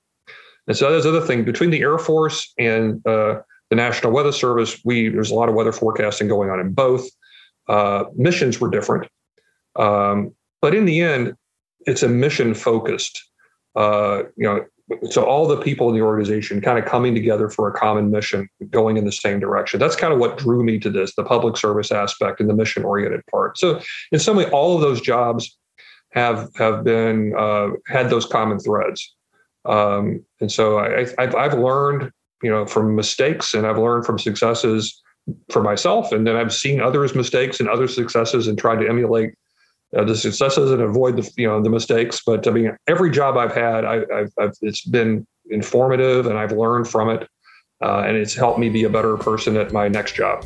And 0.67 0.75
so 0.75 0.91
there's 0.91 1.05
other 1.05 1.21
thing 1.21 1.43
between 1.43 1.69
the 1.69 1.81
Air 1.81 1.97
Force 1.97 2.53
and 2.57 3.05
uh, 3.05 3.41
the 3.69 3.75
National 3.75 4.11
Weather 4.11 4.31
Service. 4.31 4.79
We 4.83 5.09
there's 5.09 5.31
a 5.31 5.35
lot 5.35 5.49
of 5.49 5.55
weather 5.55 5.71
forecasting 5.71 6.27
going 6.27 6.49
on 6.49 6.59
in 6.59 6.73
both. 6.73 7.05
Uh, 7.67 8.05
missions 8.15 8.59
were 8.59 8.69
different, 8.69 9.07
um, 9.75 10.33
but 10.61 10.75
in 10.75 10.85
the 10.85 11.01
end, 11.01 11.35
it's 11.81 12.03
a 12.03 12.07
mission 12.07 12.53
focused. 12.53 13.23
Uh, 13.75 14.23
you 14.37 14.45
know, 14.45 14.65
so 15.09 15.23
all 15.23 15.47
the 15.47 15.57
people 15.57 15.89
in 15.89 15.95
the 15.95 16.01
organization 16.01 16.61
kind 16.61 16.77
of 16.77 16.85
coming 16.85 17.15
together 17.15 17.49
for 17.49 17.67
a 17.67 17.73
common 17.73 18.11
mission, 18.11 18.47
going 18.69 18.97
in 18.97 19.05
the 19.05 19.11
same 19.11 19.39
direction. 19.39 19.79
That's 19.79 19.95
kind 19.95 20.13
of 20.13 20.19
what 20.19 20.37
drew 20.37 20.63
me 20.63 20.79
to 20.79 20.89
this: 20.89 21.15
the 21.15 21.23
public 21.23 21.57
service 21.57 21.91
aspect 21.91 22.39
and 22.39 22.49
the 22.49 22.53
mission 22.53 22.83
oriented 22.83 23.21
part. 23.31 23.57
So, 23.57 23.81
in 24.11 24.19
some 24.19 24.37
way, 24.37 24.49
all 24.51 24.75
of 24.75 24.81
those 24.81 25.01
jobs 25.01 25.57
have 26.11 26.49
have 26.55 26.83
been 26.83 27.33
uh, 27.37 27.69
had 27.87 28.09
those 28.09 28.25
common 28.25 28.59
threads. 28.59 29.15
Um, 29.65 30.23
and 30.41 30.51
so 30.51 30.79
I, 30.79 31.07
I've, 31.17 31.35
I've 31.35 31.53
learned, 31.57 32.11
you 32.43 32.49
know, 32.49 32.65
from 32.65 32.95
mistakes, 32.95 33.53
and 33.53 33.65
I've 33.65 33.77
learned 33.77 34.05
from 34.05 34.19
successes 34.19 35.01
for 35.49 35.61
myself, 35.61 36.11
and 36.11 36.27
then 36.27 36.35
I've 36.35 36.53
seen 36.53 36.81
others' 36.81 37.15
mistakes 37.15 37.59
and 37.59 37.67
other 37.67 37.87
successes, 37.87 38.47
and 38.47 38.57
tried 38.57 38.79
to 38.81 38.87
emulate 38.87 39.33
uh, 39.95 40.03
the 40.03 40.15
successes 40.15 40.71
and 40.71 40.81
avoid 40.81 41.17
the 41.17 41.31
you 41.37 41.47
know 41.47 41.61
the 41.61 41.69
mistakes. 41.69 42.21
But 42.25 42.47
I 42.47 42.51
mean, 42.51 42.75
every 42.87 43.11
job 43.11 43.37
I've 43.37 43.53
had, 43.53 43.85
I, 43.85 43.95
have 44.11 44.31
I've 44.39 44.53
it's 44.61 44.85
been 44.85 45.25
informative 45.49 46.25
and 46.25 46.37
I've 46.37 46.51
learned 46.51 46.87
from 46.87 47.09
it, 47.09 47.27
uh, 47.81 47.99
and 47.99 48.17
it's 48.17 48.35
helped 48.35 48.59
me 48.59 48.69
be 48.69 48.83
a 48.83 48.89
better 48.89 49.17
person 49.17 49.57
at 49.57 49.71
my 49.71 49.87
next 49.87 50.15
job. 50.15 50.45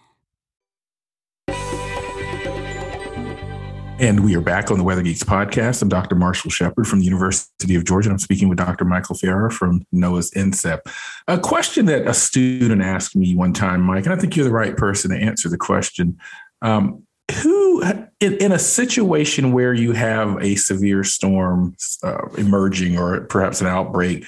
And 4.01 4.25
we 4.25 4.35
are 4.35 4.41
back 4.41 4.71
on 4.71 4.79
the 4.79 4.83
Weather 4.83 5.03
Geeks 5.03 5.21
podcast. 5.21 5.83
I'm 5.83 5.87
Dr. 5.87 6.15
Marshall 6.15 6.49
Shepard 6.49 6.87
from 6.87 7.01
the 7.01 7.05
University 7.05 7.75
of 7.75 7.85
Georgia. 7.85 8.09
I'm 8.09 8.17
speaking 8.17 8.49
with 8.49 8.57
Dr. 8.57 8.83
Michael 8.83 9.13
Farrar 9.13 9.51
from 9.51 9.85
NOAA's 9.93 10.31
NCEP. 10.31 10.79
A 11.27 11.37
question 11.37 11.85
that 11.85 12.07
a 12.07 12.13
student 12.15 12.81
asked 12.81 13.15
me 13.15 13.35
one 13.35 13.53
time, 13.53 13.81
Mike, 13.81 14.05
and 14.05 14.13
I 14.13 14.17
think 14.17 14.35
you're 14.35 14.43
the 14.43 14.51
right 14.51 14.75
person 14.75 15.11
to 15.11 15.17
answer 15.17 15.49
the 15.49 15.57
question. 15.57 16.17
Um, 16.63 17.03
who, 17.43 17.83
in, 18.19 18.37
in, 18.37 18.51
a 18.51 18.57
situation 18.57 19.51
where 19.51 19.71
you 19.71 19.91
have 19.91 20.35
a 20.41 20.55
severe 20.55 21.03
storm 21.03 21.75
uh, 22.01 22.25
emerging 22.39 22.97
or 22.97 23.21
perhaps 23.25 23.61
an 23.61 23.67
outbreak, 23.67 24.25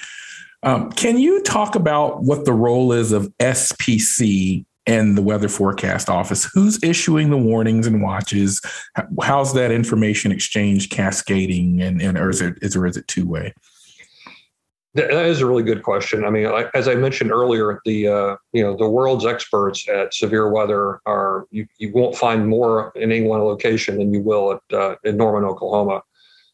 um, 0.61 0.91
can 0.91 1.17
you 1.17 1.41
talk 1.41 1.73
about 1.73 2.21
what 2.21 2.45
the 2.45 2.53
role 2.53 2.93
is 2.93 3.11
of 3.11 3.33
SPC 3.39 4.65
and 4.85 5.17
the 5.17 5.21
weather 5.21 5.47
forecast 5.47 6.09
office 6.09 6.43
who's 6.53 6.81
issuing 6.83 7.29
the 7.29 7.37
warnings 7.37 7.87
and 7.87 8.01
watches 8.01 8.61
how's 9.21 9.53
that 9.53 9.71
information 9.71 10.31
exchange 10.31 10.89
cascading 10.89 11.81
and, 11.81 12.01
and 12.01 12.17
or 12.17 12.29
is 12.29 12.41
it 12.41 12.57
is 12.61 12.75
or 12.75 12.85
is 12.85 12.97
it 12.97 13.07
two 13.07 13.27
way 13.27 13.53
that 14.95 15.25
is 15.25 15.41
a 15.41 15.47
really 15.47 15.63
good 15.63 15.81
question. 15.81 16.23
I 16.23 16.29
mean, 16.29 16.47
as 16.75 16.87
I 16.87 16.93
mentioned 16.93 17.31
earlier, 17.31 17.81
the 17.83 18.07
uh, 18.07 18.35
you 18.51 18.61
know 18.61 18.77
the 18.77 18.87
world's 18.87 19.25
experts 19.25 19.89
at 19.89 20.13
severe 20.13 20.49
weather 20.51 20.99
are 21.07 21.47
you, 21.49 21.67
you 21.79 21.91
won't 21.91 22.15
find 22.15 22.47
more 22.47 22.91
in 22.95 23.11
any 23.11 23.27
one 23.27 23.41
location 23.41 23.97
than 23.97 24.13
you 24.13 24.21
will 24.21 24.53
at 24.53 24.77
uh, 24.77 24.95
in 25.03 25.17
Norman, 25.17 25.49
Oklahoma. 25.49 26.03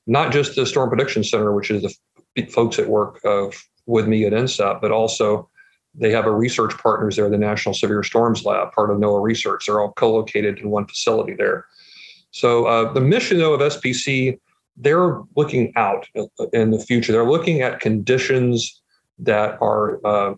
Not 0.08 0.32
just 0.32 0.56
the 0.56 0.66
Storm 0.66 0.90
Prediction 0.90 1.24
Center, 1.24 1.54
which 1.54 1.70
is 1.70 2.00
the 2.36 2.46
folks 2.46 2.78
that 2.78 2.88
work 2.88 3.20
uh, 3.26 3.48
with 3.86 4.08
me 4.08 4.26
at 4.26 4.32
NCEP, 4.32 4.80
but 4.80 4.92
also 4.92 5.50
they 6.00 6.12
have 6.12 6.26
a 6.26 6.32
research 6.32 6.78
partners 6.78 7.18
there, 7.18 7.30
the 7.30 7.38
National 7.38 7.76
Severe 7.76 8.04
Storms 8.04 8.46
Lab, 8.46 8.72
part 8.72 8.90
of 8.90 8.98
NOAA 8.98 9.22
Research. 9.22 9.66
They're 9.66 9.82
all 9.82 9.92
co-located 9.94 10.60
in 10.60 10.70
one 10.70 10.88
facility 10.88 11.34
there. 11.34 11.66
So 12.32 12.66
uh, 12.66 12.94
the 12.94 13.02
mission, 13.02 13.38
though, 13.38 13.54
of 13.54 13.60
SPC, 13.60 14.40
they're 14.78 15.20
looking 15.36 15.74
out 15.76 16.08
in 16.54 16.72
the 16.72 16.80
future. 16.80 17.12
They're 17.12 17.30
looking 17.30 17.62
at 17.62 17.82
conditions 17.82 18.82
that 19.20 19.58
are 19.62 20.00
uh, 20.06 20.36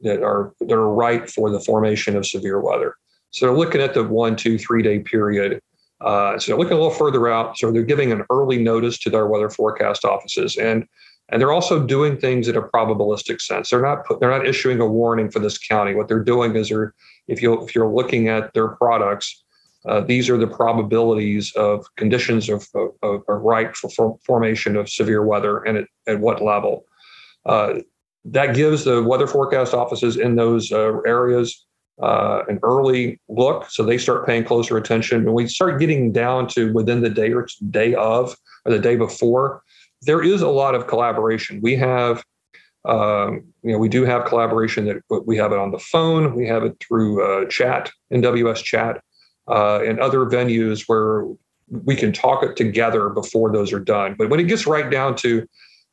that 0.00 0.22
are 0.22 0.52
that 0.60 0.74
are 0.74 0.92
right 0.92 1.30
for 1.30 1.50
the 1.50 1.60
formation 1.60 2.16
of 2.16 2.26
severe 2.26 2.60
weather. 2.60 2.94
So 3.30 3.46
they're 3.46 3.56
looking 3.56 3.80
at 3.80 3.94
the 3.94 4.04
one, 4.04 4.36
two, 4.36 4.58
three 4.58 4.82
day 4.82 4.98
period. 4.98 5.60
Uh, 6.00 6.38
so 6.38 6.52
they're 6.52 6.58
looking 6.58 6.76
a 6.76 6.80
little 6.80 6.90
further 6.90 7.28
out. 7.28 7.58
So 7.58 7.70
they're 7.70 7.82
giving 7.82 8.10
an 8.10 8.24
early 8.30 8.58
notice 8.58 8.98
to 9.00 9.10
their 9.10 9.26
weather 9.26 9.50
forecast 9.50 10.04
offices, 10.04 10.56
and 10.56 10.86
and 11.30 11.40
they're 11.40 11.52
also 11.52 11.84
doing 11.84 12.16
things 12.16 12.48
in 12.48 12.56
a 12.56 12.62
probabilistic 12.62 13.40
sense. 13.40 13.70
They're 13.70 13.82
not 13.82 14.06
put, 14.06 14.20
they're 14.20 14.30
not 14.30 14.46
issuing 14.46 14.80
a 14.80 14.86
warning 14.86 15.30
for 15.30 15.38
this 15.40 15.58
county. 15.58 15.94
What 15.94 16.08
they're 16.08 16.24
doing 16.24 16.56
is 16.56 16.68
they're 16.68 16.94
if 17.26 17.42
you 17.42 17.62
if 17.62 17.74
you're 17.74 17.92
looking 17.92 18.28
at 18.28 18.52
their 18.54 18.68
products, 18.68 19.44
uh, 19.86 20.00
these 20.00 20.28
are 20.28 20.38
the 20.38 20.46
probabilities 20.46 21.52
of 21.54 21.86
conditions 21.96 22.48
of, 22.48 22.66
of, 22.74 22.90
of 23.02 23.22
for, 23.94 24.18
formation 24.24 24.76
of 24.76 24.88
severe 24.88 25.24
weather 25.24 25.58
and 25.58 25.78
at, 25.78 25.84
at 26.06 26.20
what 26.20 26.42
level. 26.42 26.84
Uh, 27.46 27.80
that 28.24 28.54
gives 28.54 28.84
the 28.84 29.02
weather 29.02 29.26
forecast 29.26 29.72
offices 29.74 30.16
in 30.16 30.36
those 30.36 30.72
uh, 30.72 31.00
areas 31.06 31.64
uh, 32.02 32.42
an 32.48 32.58
early 32.62 33.20
look, 33.28 33.68
so 33.70 33.82
they 33.82 33.98
start 33.98 34.26
paying 34.26 34.44
closer 34.44 34.76
attention. 34.76 35.24
When 35.24 35.34
we 35.34 35.48
start 35.48 35.80
getting 35.80 36.12
down 36.12 36.46
to 36.48 36.72
within 36.72 37.00
the 37.00 37.10
day 37.10 37.32
or 37.32 37.46
day 37.70 37.94
of 37.94 38.36
or 38.64 38.72
the 38.72 38.78
day 38.78 38.96
before, 38.96 39.62
there 40.02 40.22
is 40.22 40.42
a 40.42 40.48
lot 40.48 40.74
of 40.74 40.86
collaboration. 40.86 41.60
We 41.62 41.76
have, 41.76 42.22
um, 42.84 43.44
you 43.62 43.72
know, 43.72 43.78
we 43.78 43.88
do 43.88 44.04
have 44.04 44.24
collaboration 44.24 44.86
that 44.86 45.22
we 45.26 45.36
have 45.36 45.52
it 45.52 45.58
on 45.58 45.70
the 45.70 45.78
phone, 45.78 46.34
we 46.34 46.46
have 46.46 46.64
it 46.64 46.76
through 46.80 47.22
uh, 47.22 47.48
chat, 47.48 47.90
NWS 48.12 48.62
chat, 48.62 49.02
uh, 49.48 49.80
and 49.82 49.98
other 50.00 50.20
venues 50.20 50.84
where 50.86 51.26
we 51.70 51.96
can 51.96 52.12
talk 52.12 52.42
it 52.42 52.56
together 52.56 53.08
before 53.10 53.52
those 53.52 53.72
are 53.72 53.80
done. 53.80 54.14
But 54.16 54.30
when 54.30 54.40
it 54.40 54.44
gets 54.44 54.66
right 54.66 54.90
down 54.90 55.16
to 55.16 55.46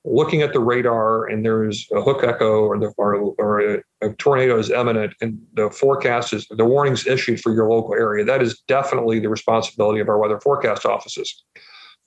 looking 0.06 0.42
at 0.42 0.54
the 0.54 0.60
radar 0.60 1.26
and 1.26 1.44
there's 1.44 1.88
a 1.92 2.02
hook 2.02 2.24
echo 2.24 2.62
or 2.62 2.78
the 2.78 2.94
or, 2.98 3.16
or 3.40 3.60
a, 3.60 3.82
a, 4.02 4.14
tornado 4.14 4.58
is 4.60 4.70
imminent 4.70 5.14
and 5.20 5.40
the 5.54 5.70
forecast 5.72 6.32
is 6.32 6.48
the 6.52 6.64
warnings 6.64 7.08
issued 7.08 7.42
for 7.42 7.54
your 7.54 7.68
local 7.68 7.96
area, 7.96 8.24
that 8.24 8.42
is 8.42 8.62
definitely 8.68 9.20
the 9.20 9.30
responsibility 9.30 10.00
of 10.00 10.08
our 10.08 10.20
weather 10.20 10.40
forecast 10.40 10.86
offices. 10.86 11.44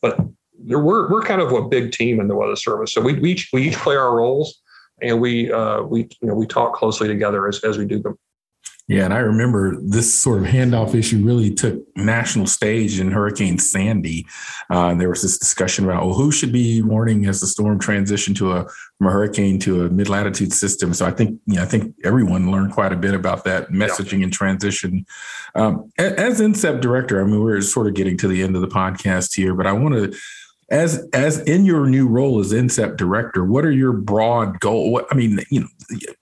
But 0.00 0.16
we're 0.64 1.10
we're 1.10 1.22
kind 1.22 1.40
of 1.40 1.52
a 1.52 1.68
big 1.68 1.92
team 1.92 2.20
in 2.20 2.28
the 2.28 2.36
weather 2.36 2.56
service, 2.56 2.92
so 2.92 3.00
we, 3.00 3.14
we 3.14 3.32
each 3.32 3.50
we 3.52 3.68
each 3.68 3.76
play 3.76 3.96
our 3.96 4.16
roles, 4.16 4.60
and 5.02 5.20
we 5.20 5.52
uh, 5.52 5.82
we 5.82 6.08
you 6.20 6.28
know 6.28 6.34
we 6.34 6.46
talk 6.46 6.74
closely 6.74 7.08
together 7.08 7.46
as 7.48 7.62
as 7.64 7.78
we 7.78 7.84
do 7.84 8.00
them. 8.00 8.18
Yeah, 8.88 9.04
and 9.04 9.12
I 9.12 9.18
remember 9.18 9.76
this 9.82 10.12
sort 10.12 10.38
of 10.38 10.48
handoff 10.48 10.94
issue 10.94 11.22
really 11.22 11.52
took 11.52 11.78
national 11.94 12.46
stage 12.46 12.98
in 12.98 13.10
Hurricane 13.10 13.58
Sandy. 13.58 14.26
Uh, 14.70 14.94
there 14.94 15.10
was 15.10 15.20
this 15.20 15.36
discussion 15.36 15.84
about 15.84 16.06
well, 16.06 16.14
who 16.14 16.32
should 16.32 16.52
be 16.52 16.80
warning 16.80 17.26
as 17.26 17.42
the 17.42 17.46
storm 17.46 17.78
transitioned 17.78 18.36
to 18.36 18.52
a 18.52 18.66
from 18.96 19.08
a 19.08 19.10
hurricane 19.10 19.58
to 19.60 19.84
a 19.84 19.90
mid 19.90 20.08
latitude 20.08 20.54
system. 20.54 20.94
So 20.94 21.04
I 21.04 21.10
think 21.10 21.38
you 21.44 21.56
know, 21.56 21.62
I 21.62 21.66
think 21.66 21.94
everyone 22.02 22.50
learned 22.50 22.72
quite 22.72 22.94
a 22.94 22.96
bit 22.96 23.12
about 23.12 23.44
that 23.44 23.68
messaging 23.68 24.20
yeah. 24.20 24.24
and 24.24 24.32
transition. 24.32 25.04
Um, 25.54 25.92
as 25.98 26.40
NCEP 26.40 26.80
director, 26.80 27.20
I 27.20 27.24
mean 27.24 27.42
we're 27.42 27.60
sort 27.60 27.88
of 27.88 27.94
getting 27.94 28.16
to 28.16 28.28
the 28.28 28.42
end 28.42 28.56
of 28.56 28.62
the 28.62 28.68
podcast 28.68 29.36
here, 29.36 29.52
but 29.52 29.66
I 29.66 29.72
want 29.72 29.96
to 29.96 30.18
as 30.70 31.08
as 31.14 31.40
in 31.40 31.64
your 31.64 31.86
new 31.86 32.06
role 32.06 32.40
as 32.40 32.52
NCEP 32.52 32.96
director, 32.96 33.44
what 33.44 33.64
are 33.64 33.72
your 33.72 33.92
broad 33.92 34.60
goal? 34.60 34.92
What 34.92 35.06
I 35.10 35.14
mean, 35.14 35.40
you 35.50 35.60
know, 35.60 35.68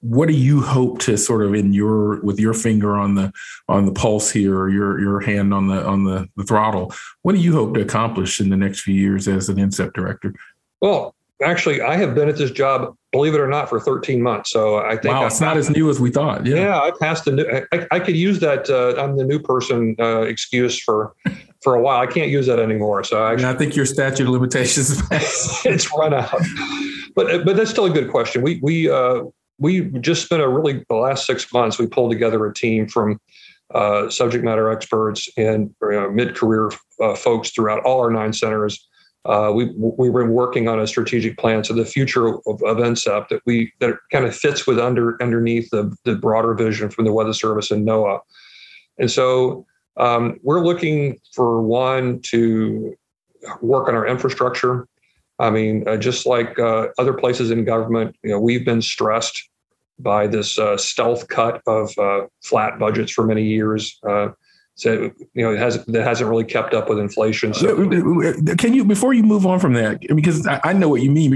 what 0.00 0.28
do 0.28 0.34
you 0.34 0.60
hope 0.60 1.00
to 1.00 1.16
sort 1.16 1.44
of 1.44 1.54
in 1.54 1.72
your 1.72 2.20
with 2.22 2.38
your 2.38 2.54
finger 2.54 2.96
on 2.96 3.16
the 3.16 3.32
on 3.68 3.86
the 3.86 3.92
pulse 3.92 4.30
here, 4.30 4.56
or 4.56 4.68
your 4.70 5.00
your 5.00 5.20
hand 5.20 5.52
on 5.52 5.66
the 5.66 5.84
on 5.84 6.04
the, 6.04 6.28
the 6.36 6.44
throttle? 6.44 6.94
What 7.22 7.34
do 7.34 7.40
you 7.40 7.52
hope 7.52 7.74
to 7.74 7.80
accomplish 7.80 8.40
in 8.40 8.50
the 8.50 8.56
next 8.56 8.80
few 8.80 8.94
years 8.94 9.26
as 9.26 9.48
an 9.48 9.56
NCEP 9.56 9.92
director? 9.94 10.32
Well, 10.80 11.16
actually, 11.42 11.80
I 11.80 11.96
have 11.96 12.14
been 12.14 12.28
at 12.28 12.36
this 12.36 12.52
job, 12.52 12.94
believe 13.10 13.34
it 13.34 13.40
or 13.40 13.48
not, 13.48 13.68
for 13.68 13.80
13 13.80 14.22
months. 14.22 14.52
So 14.52 14.76
I 14.78 14.96
think 14.96 15.14
wow, 15.14 15.24
I 15.24 15.26
it's 15.26 15.40
not 15.40 15.56
as 15.56 15.70
new 15.70 15.90
as 15.90 15.98
we 15.98 16.10
thought. 16.10 16.46
Yeah, 16.46 16.56
yeah 16.56 16.80
I 16.80 16.92
passed 17.00 17.24
the 17.24 17.32
new. 17.32 17.66
I, 17.72 17.86
I 17.90 17.98
could 17.98 18.16
use 18.16 18.38
that. 18.40 18.70
Uh, 18.70 19.00
I'm 19.02 19.16
the 19.16 19.24
new 19.24 19.40
person 19.40 19.96
uh, 19.98 20.20
excuse 20.20 20.80
for 20.80 21.14
for 21.66 21.74
a 21.74 21.82
while. 21.82 22.00
I 22.00 22.06
can't 22.06 22.30
use 22.30 22.46
that 22.46 22.60
anymore. 22.60 23.02
So 23.02 23.20
I, 23.24 23.32
actually, 23.32 23.48
I 23.48 23.54
think 23.54 23.74
your 23.74 23.86
statute 23.86 24.22
of 24.22 24.28
limitations 24.28 25.02
it's 25.10 25.90
run 25.98 26.14
out. 26.14 26.40
But 27.16 27.44
but 27.44 27.56
that's 27.56 27.70
still 27.70 27.86
a 27.86 27.90
good 27.90 28.08
question. 28.08 28.42
We 28.42 28.60
we 28.62 28.88
uh, 28.88 29.22
we 29.58 29.80
just 30.00 30.24
spent 30.24 30.42
a 30.42 30.48
really 30.48 30.84
the 30.88 30.94
last 30.94 31.26
six 31.26 31.52
months. 31.52 31.76
We 31.76 31.88
pulled 31.88 32.12
together 32.12 32.46
a 32.46 32.54
team 32.54 32.86
from 32.86 33.18
uh, 33.74 34.08
subject 34.10 34.44
matter 34.44 34.70
experts 34.70 35.28
and 35.36 35.74
uh, 35.82 36.06
mid 36.06 36.36
career 36.36 36.70
uh, 37.02 37.16
folks 37.16 37.50
throughout 37.50 37.82
all 37.82 37.98
our 37.98 38.12
nine 38.12 38.32
centers 38.32 38.86
uh, 39.24 39.50
we 39.52 39.72
we've 39.76 40.12
been 40.12 40.30
working 40.30 40.68
on 40.68 40.78
a 40.78 40.86
strategic 40.86 41.36
plan 41.36 41.64
so 41.64 41.74
the 41.74 41.84
future 41.84 42.28
of, 42.28 42.44
of 42.46 42.76
NCEP 42.76 43.28
that 43.28 43.40
we 43.44 43.72
that 43.80 43.96
kind 44.12 44.24
of 44.24 44.36
fits 44.36 44.68
with 44.68 44.78
under 44.78 45.20
underneath 45.20 45.68
the 45.70 45.92
the 46.04 46.14
broader 46.14 46.54
vision 46.54 46.90
from 46.90 47.06
the 47.06 47.12
Weather 47.12 47.32
Service 47.32 47.72
and 47.72 47.84
NOAA, 47.84 48.20
and 48.98 49.10
so 49.10 49.66
um, 49.96 50.38
we're 50.42 50.64
looking 50.64 51.18
for 51.32 51.62
one 51.62 52.20
to 52.20 52.96
work 53.60 53.88
on 53.88 53.94
our 53.94 54.06
infrastructure. 54.06 54.86
I 55.38 55.50
mean, 55.50 55.86
uh, 55.86 55.96
just 55.96 56.26
like 56.26 56.58
uh, 56.58 56.88
other 56.98 57.12
places 57.12 57.50
in 57.50 57.64
government, 57.64 58.16
you 58.22 58.30
know, 58.30 58.40
we've 58.40 58.64
been 58.64 58.82
stressed 58.82 59.48
by 59.98 60.26
this 60.26 60.58
uh, 60.58 60.76
stealth 60.76 61.28
cut 61.28 61.62
of 61.66 61.96
uh, 61.98 62.26
flat 62.42 62.78
budgets 62.78 63.12
for 63.12 63.24
many 63.26 63.44
years. 63.44 63.98
Uh, 64.08 64.28
so 64.76 65.10
you 65.32 65.42
know 65.42 65.54
it 65.54 65.58
has 65.58 65.82
that 65.86 66.04
hasn't 66.04 66.28
really 66.28 66.44
kept 66.44 66.74
up 66.74 66.90
with 66.90 66.98
inflation. 66.98 67.54
So 67.54 67.74
can 68.58 68.74
you 68.74 68.84
before 68.84 69.14
you 69.14 69.22
move 69.22 69.46
on 69.46 69.58
from 69.58 69.72
that 69.72 70.02
because 70.14 70.46
I, 70.46 70.60
I 70.64 70.72
know 70.74 70.90
what 70.90 71.00
you 71.00 71.10
mean, 71.10 71.32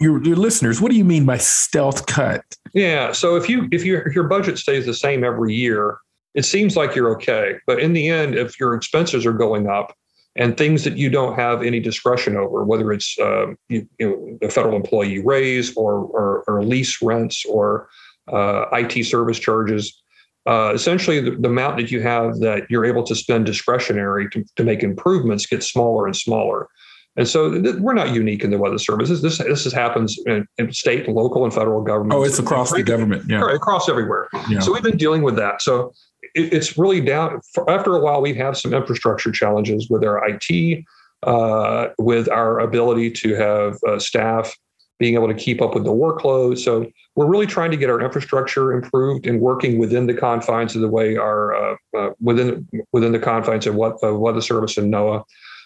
your, 0.00 0.24
your 0.24 0.36
listeners, 0.36 0.80
what 0.80 0.90
do 0.90 0.98
you 0.98 1.04
mean 1.04 1.24
by 1.24 1.36
stealth 1.36 2.06
cut? 2.06 2.44
Yeah, 2.74 3.12
so 3.12 3.36
if 3.36 3.48
you 3.48 3.68
if 3.70 3.84
your 3.84 4.10
your 4.12 4.24
budget 4.24 4.58
stays 4.58 4.84
the 4.84 4.94
same 4.94 5.22
every 5.22 5.54
year, 5.54 5.98
it 6.34 6.44
seems 6.44 6.76
like 6.76 6.94
you're 6.94 7.10
okay. 7.16 7.56
But 7.66 7.80
in 7.80 7.92
the 7.92 8.08
end, 8.08 8.34
if 8.34 8.58
your 8.58 8.74
expenses 8.74 9.26
are 9.26 9.32
going 9.32 9.68
up 9.68 9.94
and 10.36 10.56
things 10.56 10.84
that 10.84 10.96
you 10.96 11.10
don't 11.10 11.34
have 11.34 11.62
any 11.62 11.78
discretion 11.78 12.36
over, 12.36 12.64
whether 12.64 12.92
it's 12.92 13.16
um, 13.20 13.58
you, 13.68 13.86
you, 13.98 14.08
know 14.08 14.38
the 14.40 14.48
federal 14.48 14.76
employee 14.76 15.18
raise 15.18 15.74
or 15.76 15.94
or, 15.94 16.44
or 16.46 16.64
lease 16.64 17.02
rents 17.02 17.44
or 17.44 17.88
uh, 18.32 18.66
IT 18.72 19.04
service 19.04 19.38
charges 19.38 20.02
uh, 20.46 20.72
essentially 20.74 21.20
the, 21.20 21.32
the, 21.32 21.48
amount 21.48 21.76
that 21.76 21.90
you 21.90 22.00
have 22.02 22.40
that 22.40 22.68
you're 22.68 22.84
able 22.84 23.04
to 23.04 23.14
spend 23.14 23.46
discretionary 23.46 24.28
to, 24.30 24.44
to 24.56 24.64
make 24.64 24.82
improvements 24.82 25.46
gets 25.46 25.70
smaller 25.70 26.06
and 26.06 26.16
smaller. 26.16 26.68
And 27.16 27.28
so 27.28 27.62
th- 27.62 27.76
we're 27.76 27.92
not 27.92 28.10
unique 28.10 28.42
in 28.42 28.50
the 28.50 28.58
weather 28.58 28.78
services. 28.78 29.22
This 29.22 29.38
this, 29.38 29.64
this 29.64 29.72
happens 29.72 30.18
in, 30.26 30.46
in, 30.58 30.72
state, 30.72 31.08
local, 31.08 31.44
and 31.44 31.52
federal 31.52 31.82
government. 31.82 32.14
Oh, 32.14 32.24
it's 32.24 32.38
across 32.38 32.72
the 32.72 32.82
government. 32.82 33.24
Yeah, 33.28 33.54
across 33.54 33.88
everywhere. 33.88 34.28
Yeah. 34.48 34.60
So 34.60 34.72
we've 34.72 34.82
been 34.82 34.96
dealing 34.96 35.22
with 35.22 35.36
that. 35.36 35.62
So 35.62 35.92
it's 36.34 36.78
really 36.78 37.00
down. 37.00 37.40
After 37.68 37.94
a 37.94 38.00
while, 38.00 38.20
we 38.20 38.34
have 38.34 38.56
some 38.56 38.72
infrastructure 38.72 39.30
challenges 39.30 39.88
with 39.90 40.04
our 40.04 40.22
IT, 40.28 40.84
uh, 41.22 41.88
with 41.98 42.28
our 42.30 42.60
ability 42.60 43.10
to 43.10 43.34
have 43.34 43.78
uh, 43.86 43.98
staff 43.98 44.56
being 44.98 45.14
able 45.14 45.28
to 45.28 45.34
keep 45.34 45.60
up 45.60 45.74
with 45.74 45.84
the 45.84 45.90
workload. 45.90 46.58
So 46.58 46.86
we're 47.16 47.26
really 47.26 47.46
trying 47.46 47.72
to 47.72 47.76
get 47.76 47.90
our 47.90 48.00
infrastructure 48.00 48.72
improved 48.72 49.26
and 49.26 49.40
working 49.40 49.78
within 49.78 50.06
the 50.06 50.14
confines 50.14 50.74
of 50.76 50.80
the 50.80 50.88
way 50.88 51.16
our 51.16 51.54
uh, 51.54 51.76
uh, 51.96 52.10
within 52.20 52.68
within 52.92 53.12
the 53.12 53.18
confines 53.18 53.66
of 53.66 53.74
what 53.74 53.96
of 54.02 54.18
Weather 54.18 54.40
Service 54.40 54.76
and 54.76 54.92
NOAA 54.92 55.24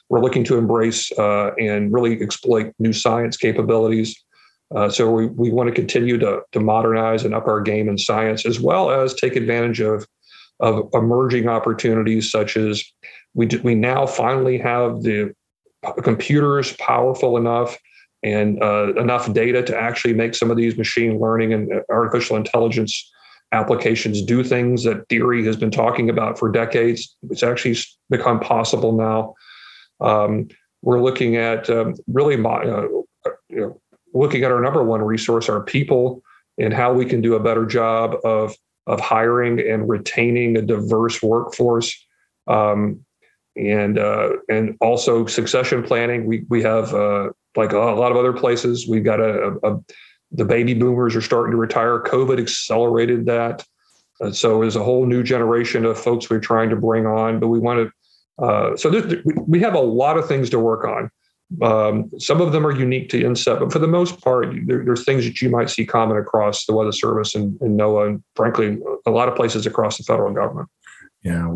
we're 0.09 0.21
looking 0.21 0.45
to 0.45 0.57
embrace 0.57 1.11
uh, 1.19 1.53
and 1.55 1.93
really 1.93 2.21
exploit 2.23 2.73
new 2.79 2.93
science 2.93 3.37
capabilities. 3.37 4.23
Uh, 4.75 4.89
so 4.89 5.11
we, 5.11 5.27
we 5.27 5.51
want 5.51 5.69
to 5.69 5.75
continue 5.75 6.19
to, 6.19 6.41
to 6.53 6.61
modernize 6.61 7.25
and 7.25 7.35
up 7.35 7.47
our 7.47 7.61
game 7.61 7.89
in 7.89 7.99
science, 7.99 8.45
as 8.47 8.61
well 8.61 8.91
as 8.91 9.15
take 9.15 9.37
advantage 9.37 9.81
of, 9.81 10.07
of 10.61 10.89
emerging 10.95 11.49
opportunities 11.49 12.31
such 12.31 12.57
as 12.57 12.83
we, 13.35 13.47
do, 13.47 13.61
we 13.63 13.75
now 13.75 14.07
finally 14.07 14.59
have 14.59 15.03
the 15.03 15.35
computers 16.03 16.75
powerful 16.77 17.37
enough 17.37 17.77
and 18.23 18.63
uh, 18.63 18.95
enough 18.95 19.33
data 19.33 19.63
to 19.63 19.77
actually 19.77 20.15
make 20.15 20.35
some 20.35 20.51
of 20.51 20.57
these 20.57 20.77
machine 20.77 21.21
learning 21.21 21.53
and 21.53 21.71
artificial 21.91 22.37
intelligence 22.37 23.13
applications 23.53 24.23
do 24.23 24.43
things 24.43 24.83
that 24.85 25.09
theory 25.09 25.45
has 25.45 25.57
been 25.57 25.71
talking 25.71 26.11
about 26.11 26.39
for 26.39 26.51
decades. 26.51 27.15
It's 27.31 27.43
actually 27.43 27.77
become 28.11 28.41
possible 28.41 28.93
now 28.93 29.35
um, 30.01 30.49
we're 30.83 31.03
looking 31.03 31.37
at 31.37 31.69
um, 31.71 31.95
really 32.07 32.35
uh, 32.35 32.87
you 33.49 33.61
know, 33.61 33.81
looking 34.15 34.45
at 34.45 34.51
our 34.51 34.61
number 34.61 34.83
one 34.83 35.03
resource, 35.03 35.49
our 35.49 35.63
people, 35.63 36.23
and 36.59 36.73
how 36.73 36.93
we 36.93 37.05
can 37.05 37.21
do 37.21 37.35
a 37.35 37.41
better 37.41 37.67
job 37.67 38.17
of 38.25 38.55
of 38.87 39.01
hiring 39.01 39.61
and 39.61 39.89
retaining 39.89 40.57
a 40.57 40.63
diverse 40.63 41.23
workforce, 41.23 41.95
um, 42.47 43.01
and 43.57 43.99
uh, 43.99 44.31
and 44.49 44.77
also 44.81 45.27
succession 45.27 45.83
planning. 45.83 46.27
We 46.27 46.45
we 46.49 46.63
have 46.63 46.95
uh, 46.95 47.31
like 47.57 47.73
a, 47.73 47.79
lot 47.79 48.11
of 48.11 48.17
other 48.17 48.33
places. 48.33 48.87
We've 48.89 49.05
got 49.05 49.21
a, 49.21 49.59
a, 49.63 49.73
a, 49.73 49.81
the 50.33 50.45
baby 50.45 50.75
boomers 50.75 51.17
are 51.17 51.23
starting 51.23 51.53
to 51.53 51.57
retire. 51.57 52.03
COVID 52.03 52.41
accelerated 52.41 53.27
that. 53.27 53.65
Uh, 54.21 54.31
so 54.31 54.61
there's 54.61 54.77
a 54.77 54.83
whole 54.83 55.07
new 55.07 55.23
generation 55.23 55.85
of 55.85 55.99
folks 55.99 56.31
we're 56.31 56.41
trying 56.41 56.71
to 56.71 56.77
bring 56.77 57.07
on, 57.07 57.39
but 57.39 57.49
we 57.49 57.59
want 57.59 57.79
to 57.79 57.93
uh, 58.39 58.77
so 58.77 58.91
we 59.47 59.61
have 59.61 59.75
a 59.75 59.81
lot 59.81 60.19
of 60.19 60.29
things 60.29 60.51
to 60.51 60.59
work 60.59 60.85
on. 60.85 61.11
Um, 61.63 62.11
some 62.19 62.41
of 62.41 62.53
them 62.53 62.67
are 62.67 62.73
unique 62.73 63.09
to 63.11 63.23
NCEP, 63.23 63.61
but 63.61 63.73
for 63.73 63.79
the 63.79 63.87
most 63.87 64.21
part, 64.21 64.49
there, 64.67 64.85
there's 64.85 65.05
things 65.05 65.25
that 65.25 65.41
you 65.41 65.49
might 65.49 65.71
see 65.71 65.87
common 65.87 66.17
across 66.17 66.67
the 66.67 66.75
Weather 66.75 66.93
Service 66.93 67.35
and, 67.35 67.61
and 67.61 67.79
NOAA, 67.79 68.07
and 68.09 68.25
frankly, 68.35 68.79
a 69.07 69.11
lot 69.11 69.29
of 69.29 69.37
places 69.37 69.65
across 69.65 69.97
the 69.97 70.03
federal 70.03 70.33
government. 70.33 70.69
Yeah, 71.23 71.49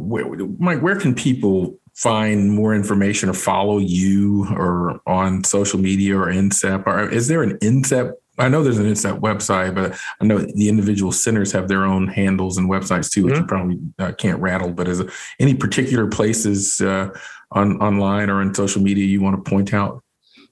Mike, 0.59 0.81
where 0.81 0.97
can 0.97 1.15
people 1.15 1.79
find 1.95 2.53
more 2.53 2.75
information 2.75 3.29
or 3.29 3.35
follow 3.35 3.79
you 3.79 4.47
or 4.57 5.01
on 5.07 5.45
social 5.45 5.79
media 5.79 6.17
or 6.17 6.27
NCEP? 6.27 6.87
Or 6.87 7.09
is 7.09 7.29
there 7.29 7.43
an 7.43 7.59
NCEP 7.59 8.13
I 8.41 8.49
know 8.49 8.63
there's 8.63 8.79
an 8.79 8.87
NCEP 8.87 9.21
website, 9.21 9.75
but 9.75 9.99
I 10.21 10.25
know 10.25 10.39
the 10.39 10.69
individual 10.69 11.13
centers 11.13 11.53
have 11.53 11.69
their 11.69 11.85
own 11.85 12.09
handles 12.09 12.57
and 12.57 12.71
websites 12.71 13.11
too, 13.11 13.25
which 13.25 13.35
mm-hmm. 13.35 13.43
you 13.43 13.47
probably 13.47 13.79
uh, 13.99 14.13
can't 14.13 14.41
rattle. 14.41 14.71
But 14.71 14.89
is 14.89 14.99
there 14.99 15.11
any 15.39 15.55
particular 15.55 16.07
places 16.07 16.81
uh, 16.81 17.11
on 17.53 17.81
online 17.81 18.31
or 18.31 18.43
in 18.43 18.55
social 18.55 18.83
media 18.83 19.05
you 19.05 19.21
want 19.21 19.43
to 19.43 19.51
point 19.51 19.75
out? 19.75 20.03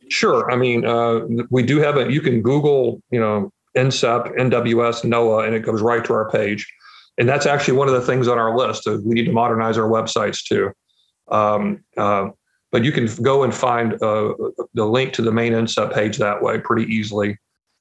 Sure. 0.08 0.50
I 0.50 0.56
mean, 0.56 0.86
uh, 0.86 1.20
we 1.50 1.62
do 1.62 1.78
have 1.78 1.96
a. 1.96 2.10
You 2.10 2.20
can 2.20 2.40
Google, 2.40 3.02
you 3.10 3.20
know, 3.20 3.52
NCEP, 3.76 4.36
NWS, 4.36 5.04
NOAA, 5.04 5.46
and 5.46 5.54
it 5.54 5.60
goes 5.60 5.82
right 5.82 6.04
to 6.04 6.12
our 6.12 6.30
page. 6.30 6.66
And 7.18 7.28
that's 7.28 7.46
actually 7.46 7.76
one 7.76 7.88
of 7.88 7.94
the 7.94 8.00
things 8.00 8.28
on 8.28 8.38
our 8.38 8.56
list. 8.56 8.86
We 8.86 9.14
need 9.14 9.26
to 9.26 9.32
modernize 9.32 9.76
our 9.76 9.88
websites 9.88 10.44
too. 10.44 10.70
Um, 11.30 11.84
uh, 11.96 12.28
but 12.70 12.84
you 12.84 12.92
can 12.92 13.06
go 13.22 13.42
and 13.42 13.54
find 13.54 13.94
uh, 13.94 14.34
the 14.74 14.86
link 14.86 15.12
to 15.14 15.22
the 15.22 15.32
main 15.32 15.52
NCEP 15.52 15.92
page 15.92 16.18
that 16.18 16.42
way 16.42 16.58
pretty 16.58 16.84
easily. 16.92 17.38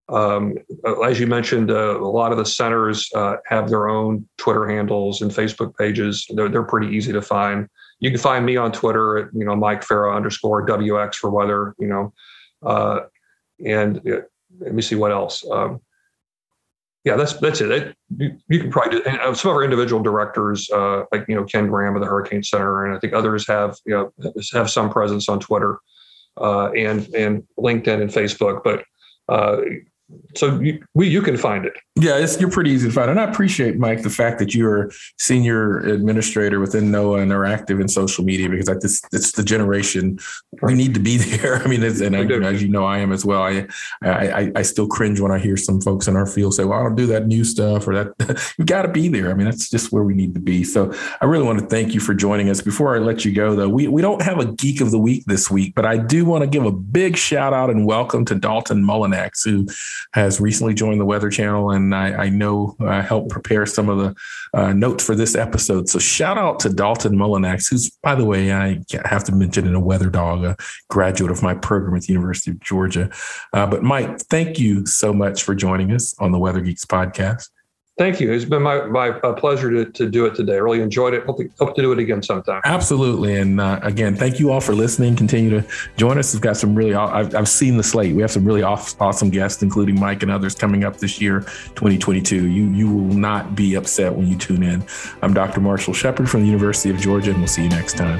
Um, 0.09 0.55
as 1.05 1.19
you 1.19 1.27
mentioned, 1.27 1.69
uh, 1.69 1.99
a 1.99 2.07
lot 2.07 2.31
of 2.31 2.37
the 2.37 2.45
centers 2.45 3.09
uh, 3.13 3.35
have 3.45 3.69
their 3.69 3.89
own 3.89 4.27
Twitter 4.37 4.65
handles 4.67 5.21
and 5.21 5.29
Facebook 5.29 5.75
pages. 5.75 6.25
They're, 6.33 6.47
they're 6.47 6.63
pretty 6.63 6.95
easy 6.95 7.11
to 7.11 7.21
find. 7.21 7.67
You 7.99 8.11
can 8.11 8.19
find 8.19 8.45
me 8.45 8.57
on 8.57 8.71
Twitter 8.71 9.17
at 9.17 9.33
you 9.33 9.45
know 9.45 9.55
Mike 9.55 9.83
Farrar 9.83 10.15
underscore 10.15 10.65
WX 10.65 11.15
for 11.15 11.29
weather. 11.29 11.75
You 11.79 11.87
know, 11.87 12.13
uh, 12.63 12.99
and 13.65 13.97
uh, 14.07 14.21
let 14.59 14.73
me 14.73 14.81
see 14.81 14.95
what 14.95 15.11
else. 15.11 15.45
Um, 15.49 15.81
yeah, 17.03 17.15
that's 17.15 17.33
that's 17.33 17.61
it. 17.61 17.71
it 17.71 17.97
you, 18.17 18.37
you, 18.49 18.59
can 18.59 18.69
probably 18.69 18.99
do, 18.99 19.03
and 19.05 19.19
uh, 19.19 19.33
some 19.33 19.51
of 19.51 19.57
our 19.57 19.63
individual 19.63 20.03
directors, 20.03 20.69
uh, 20.71 21.03
like 21.11 21.25
you 21.29 21.35
know 21.35 21.45
Ken 21.45 21.67
Graham 21.67 21.95
of 21.95 22.01
the 22.01 22.07
Hurricane 22.07 22.43
Center, 22.43 22.85
and 22.85 22.95
I 22.95 22.99
think 22.99 23.13
others 23.13 23.47
have 23.47 23.77
you 23.85 23.93
know 23.93 24.33
have 24.53 24.69
some 24.69 24.89
presence 24.89 25.29
on 25.29 25.39
Twitter 25.39 25.79
uh, 26.39 26.71
and 26.71 27.07
and 27.15 27.43
LinkedIn 27.57 28.01
and 28.01 28.11
Facebook, 28.11 28.61
but 28.63 28.83
uh, 29.29 29.61
so 30.35 30.59
you, 30.59 30.83
we 30.93 31.07
you 31.07 31.21
can 31.21 31.37
find 31.37 31.65
it. 31.65 31.73
Yeah, 31.99 32.27
you're 32.39 32.51
pretty 32.51 32.69
easy 32.69 32.89
to 32.89 32.93
find, 32.93 33.09
and 33.09 33.19
I 33.19 33.23
appreciate 33.23 33.79
Mike 33.79 34.03
the 34.03 34.11
fact 34.11 34.37
that 34.37 34.53
you're 34.53 34.91
senior 35.17 35.79
administrator 35.79 36.59
within 36.59 36.91
NOAA 36.91 37.23
and 37.23 37.31
are 37.31 37.43
active 37.43 37.79
in 37.79 37.87
social 37.87 38.23
media 38.23 38.49
because 38.49 38.69
I 38.69 38.75
just 38.75 39.07
it's 39.11 39.31
the 39.31 39.43
generation 39.43 40.19
we 40.61 40.75
need 40.75 40.93
to 40.93 40.99
be 40.99 41.17
there. 41.37 41.55
I 41.55 41.67
mean, 41.67 41.81
and 41.83 42.15
I, 42.15 42.21
as 42.47 42.61
you 42.61 42.69
know, 42.69 42.85
I 42.85 42.99
am 42.99 43.11
as 43.11 43.25
well. 43.25 43.41
I, 43.41 43.67
I 44.03 44.51
I 44.55 44.61
still 44.61 44.87
cringe 44.87 45.19
when 45.19 45.31
I 45.31 45.39
hear 45.39 45.57
some 45.57 45.81
folks 45.81 46.07
in 46.07 46.15
our 46.15 46.27
field 46.27 46.53
say, 46.53 46.65
"Well, 46.65 46.79
I 46.79 46.83
don't 46.83 46.95
do 46.95 47.07
that 47.07 47.25
new 47.25 47.43
stuff," 47.43 47.87
or 47.87 47.95
that 47.95 48.53
you 48.59 48.65
got 48.65 48.83
to 48.83 48.89
be 48.89 49.07
there. 49.07 49.31
I 49.31 49.33
mean, 49.33 49.45
that's 49.45 49.67
just 49.67 49.91
where 49.91 50.03
we 50.03 50.13
need 50.13 50.35
to 50.35 50.39
be. 50.39 50.63
So 50.63 50.93
I 51.19 51.25
really 51.25 51.45
want 51.45 51.59
to 51.59 51.65
thank 51.65 51.95
you 51.95 51.99
for 51.99 52.13
joining 52.13 52.49
us. 52.49 52.61
Before 52.61 52.95
I 52.95 52.99
let 52.99 53.25
you 53.25 53.33
go, 53.33 53.55
though, 53.55 53.69
we 53.69 53.87
we 53.87 54.03
don't 54.03 54.21
have 54.21 54.37
a 54.37 54.45
geek 54.45 54.81
of 54.81 54.91
the 54.91 54.99
week 54.99 55.25
this 55.25 55.49
week, 55.49 55.73
but 55.73 55.85
I 55.85 55.97
do 55.97 56.25
want 56.25 56.43
to 56.43 56.47
give 56.47 56.65
a 56.65 56.71
big 56.71 57.17
shout 57.17 57.53
out 57.53 57.71
and 57.71 57.87
welcome 57.87 58.23
to 58.25 58.35
Dalton 58.35 58.83
Mullinax, 58.83 59.43
who 59.43 59.65
has 60.13 60.39
recently 60.39 60.75
joined 60.75 61.01
the 61.01 61.05
Weather 61.05 61.31
Channel, 61.31 61.71
and 61.71 61.86
I, 61.93 62.25
I 62.25 62.29
know 62.29 62.75
I 62.79 63.01
helped 63.01 63.29
prepare 63.29 63.65
some 63.65 63.89
of 63.89 63.97
the 63.97 64.15
uh, 64.53 64.73
notes 64.73 65.03
for 65.03 65.15
this 65.15 65.35
episode. 65.35 65.89
So 65.89 65.99
shout 65.99 66.37
out 66.37 66.59
to 66.61 66.69
Dalton 66.69 67.15
Mullinax, 67.15 67.69
who's, 67.69 67.89
by 68.03 68.15
the 68.15 68.25
way, 68.25 68.53
I 68.53 68.79
have 69.05 69.23
to 69.25 69.31
mention 69.31 69.67
in 69.67 69.75
a 69.75 69.79
weather 69.79 70.09
dog, 70.09 70.43
a 70.43 70.55
graduate 70.89 71.31
of 71.31 71.43
my 71.43 71.53
program 71.53 71.95
at 71.95 72.03
the 72.03 72.13
University 72.13 72.51
of 72.51 72.59
Georgia. 72.59 73.09
Uh, 73.53 73.67
but 73.67 73.83
Mike, 73.83 74.19
thank 74.29 74.59
you 74.59 74.85
so 74.85 75.13
much 75.13 75.43
for 75.43 75.55
joining 75.55 75.91
us 75.91 76.15
on 76.19 76.31
the 76.31 76.39
Weather 76.39 76.61
Geeks 76.61 76.85
podcast. 76.85 77.49
Thank 77.97 78.19
you. 78.19 78.31
It's 78.31 78.45
been 78.45 78.61
my, 78.61 78.85
my 78.85 79.09
uh, 79.09 79.33
pleasure 79.33 79.71
to, 79.71 79.91
to 79.93 80.07
do 80.07 80.27
it 80.27 80.35
today. 80.35 80.53
I 80.53 80.57
really 80.57 80.81
enjoyed 80.81 81.15
it. 81.15 81.25
Hope 81.25 81.37
to, 81.37 81.49
hope 81.57 81.75
to 81.75 81.81
do 81.81 81.91
it 81.91 81.97
again 81.97 82.21
sometime. 82.21 82.61
Absolutely. 82.63 83.35
And 83.35 83.59
uh, 83.59 83.79
again, 83.81 84.15
thank 84.15 84.39
you 84.39 84.51
all 84.51 84.61
for 84.61 84.75
listening. 84.75 85.15
Continue 85.15 85.49
to 85.49 85.67
join 85.97 86.19
us. 86.19 86.31
We've 86.31 86.41
got 86.41 86.57
some 86.57 86.75
really, 86.75 86.93
I've, 86.93 87.33
I've 87.33 87.49
seen 87.49 87.75
the 87.75 87.83
slate. 87.83 88.15
We 88.15 88.21
have 88.21 88.29
some 88.29 88.45
really 88.45 88.61
awesome 88.61 89.31
guests, 89.31 89.63
including 89.63 89.99
Mike 89.99 90.21
and 90.21 90.31
others 90.31 90.53
coming 90.53 90.83
up 90.83 90.97
this 90.97 91.19
year, 91.19 91.39
2022. 91.73 92.47
You, 92.47 92.65
you 92.65 92.87
will 92.87 93.15
not 93.15 93.55
be 93.55 93.73
upset 93.73 94.13
when 94.13 94.27
you 94.27 94.37
tune 94.37 94.61
in. 94.61 94.85
I'm 95.23 95.33
Dr. 95.33 95.59
Marshall 95.59 95.95
Shepherd 95.95 96.29
from 96.29 96.41
the 96.41 96.47
University 96.47 96.91
of 96.91 96.97
Georgia, 96.97 97.31
and 97.31 97.39
we'll 97.39 97.47
see 97.47 97.63
you 97.63 97.69
next 97.69 97.97
time. 97.97 98.19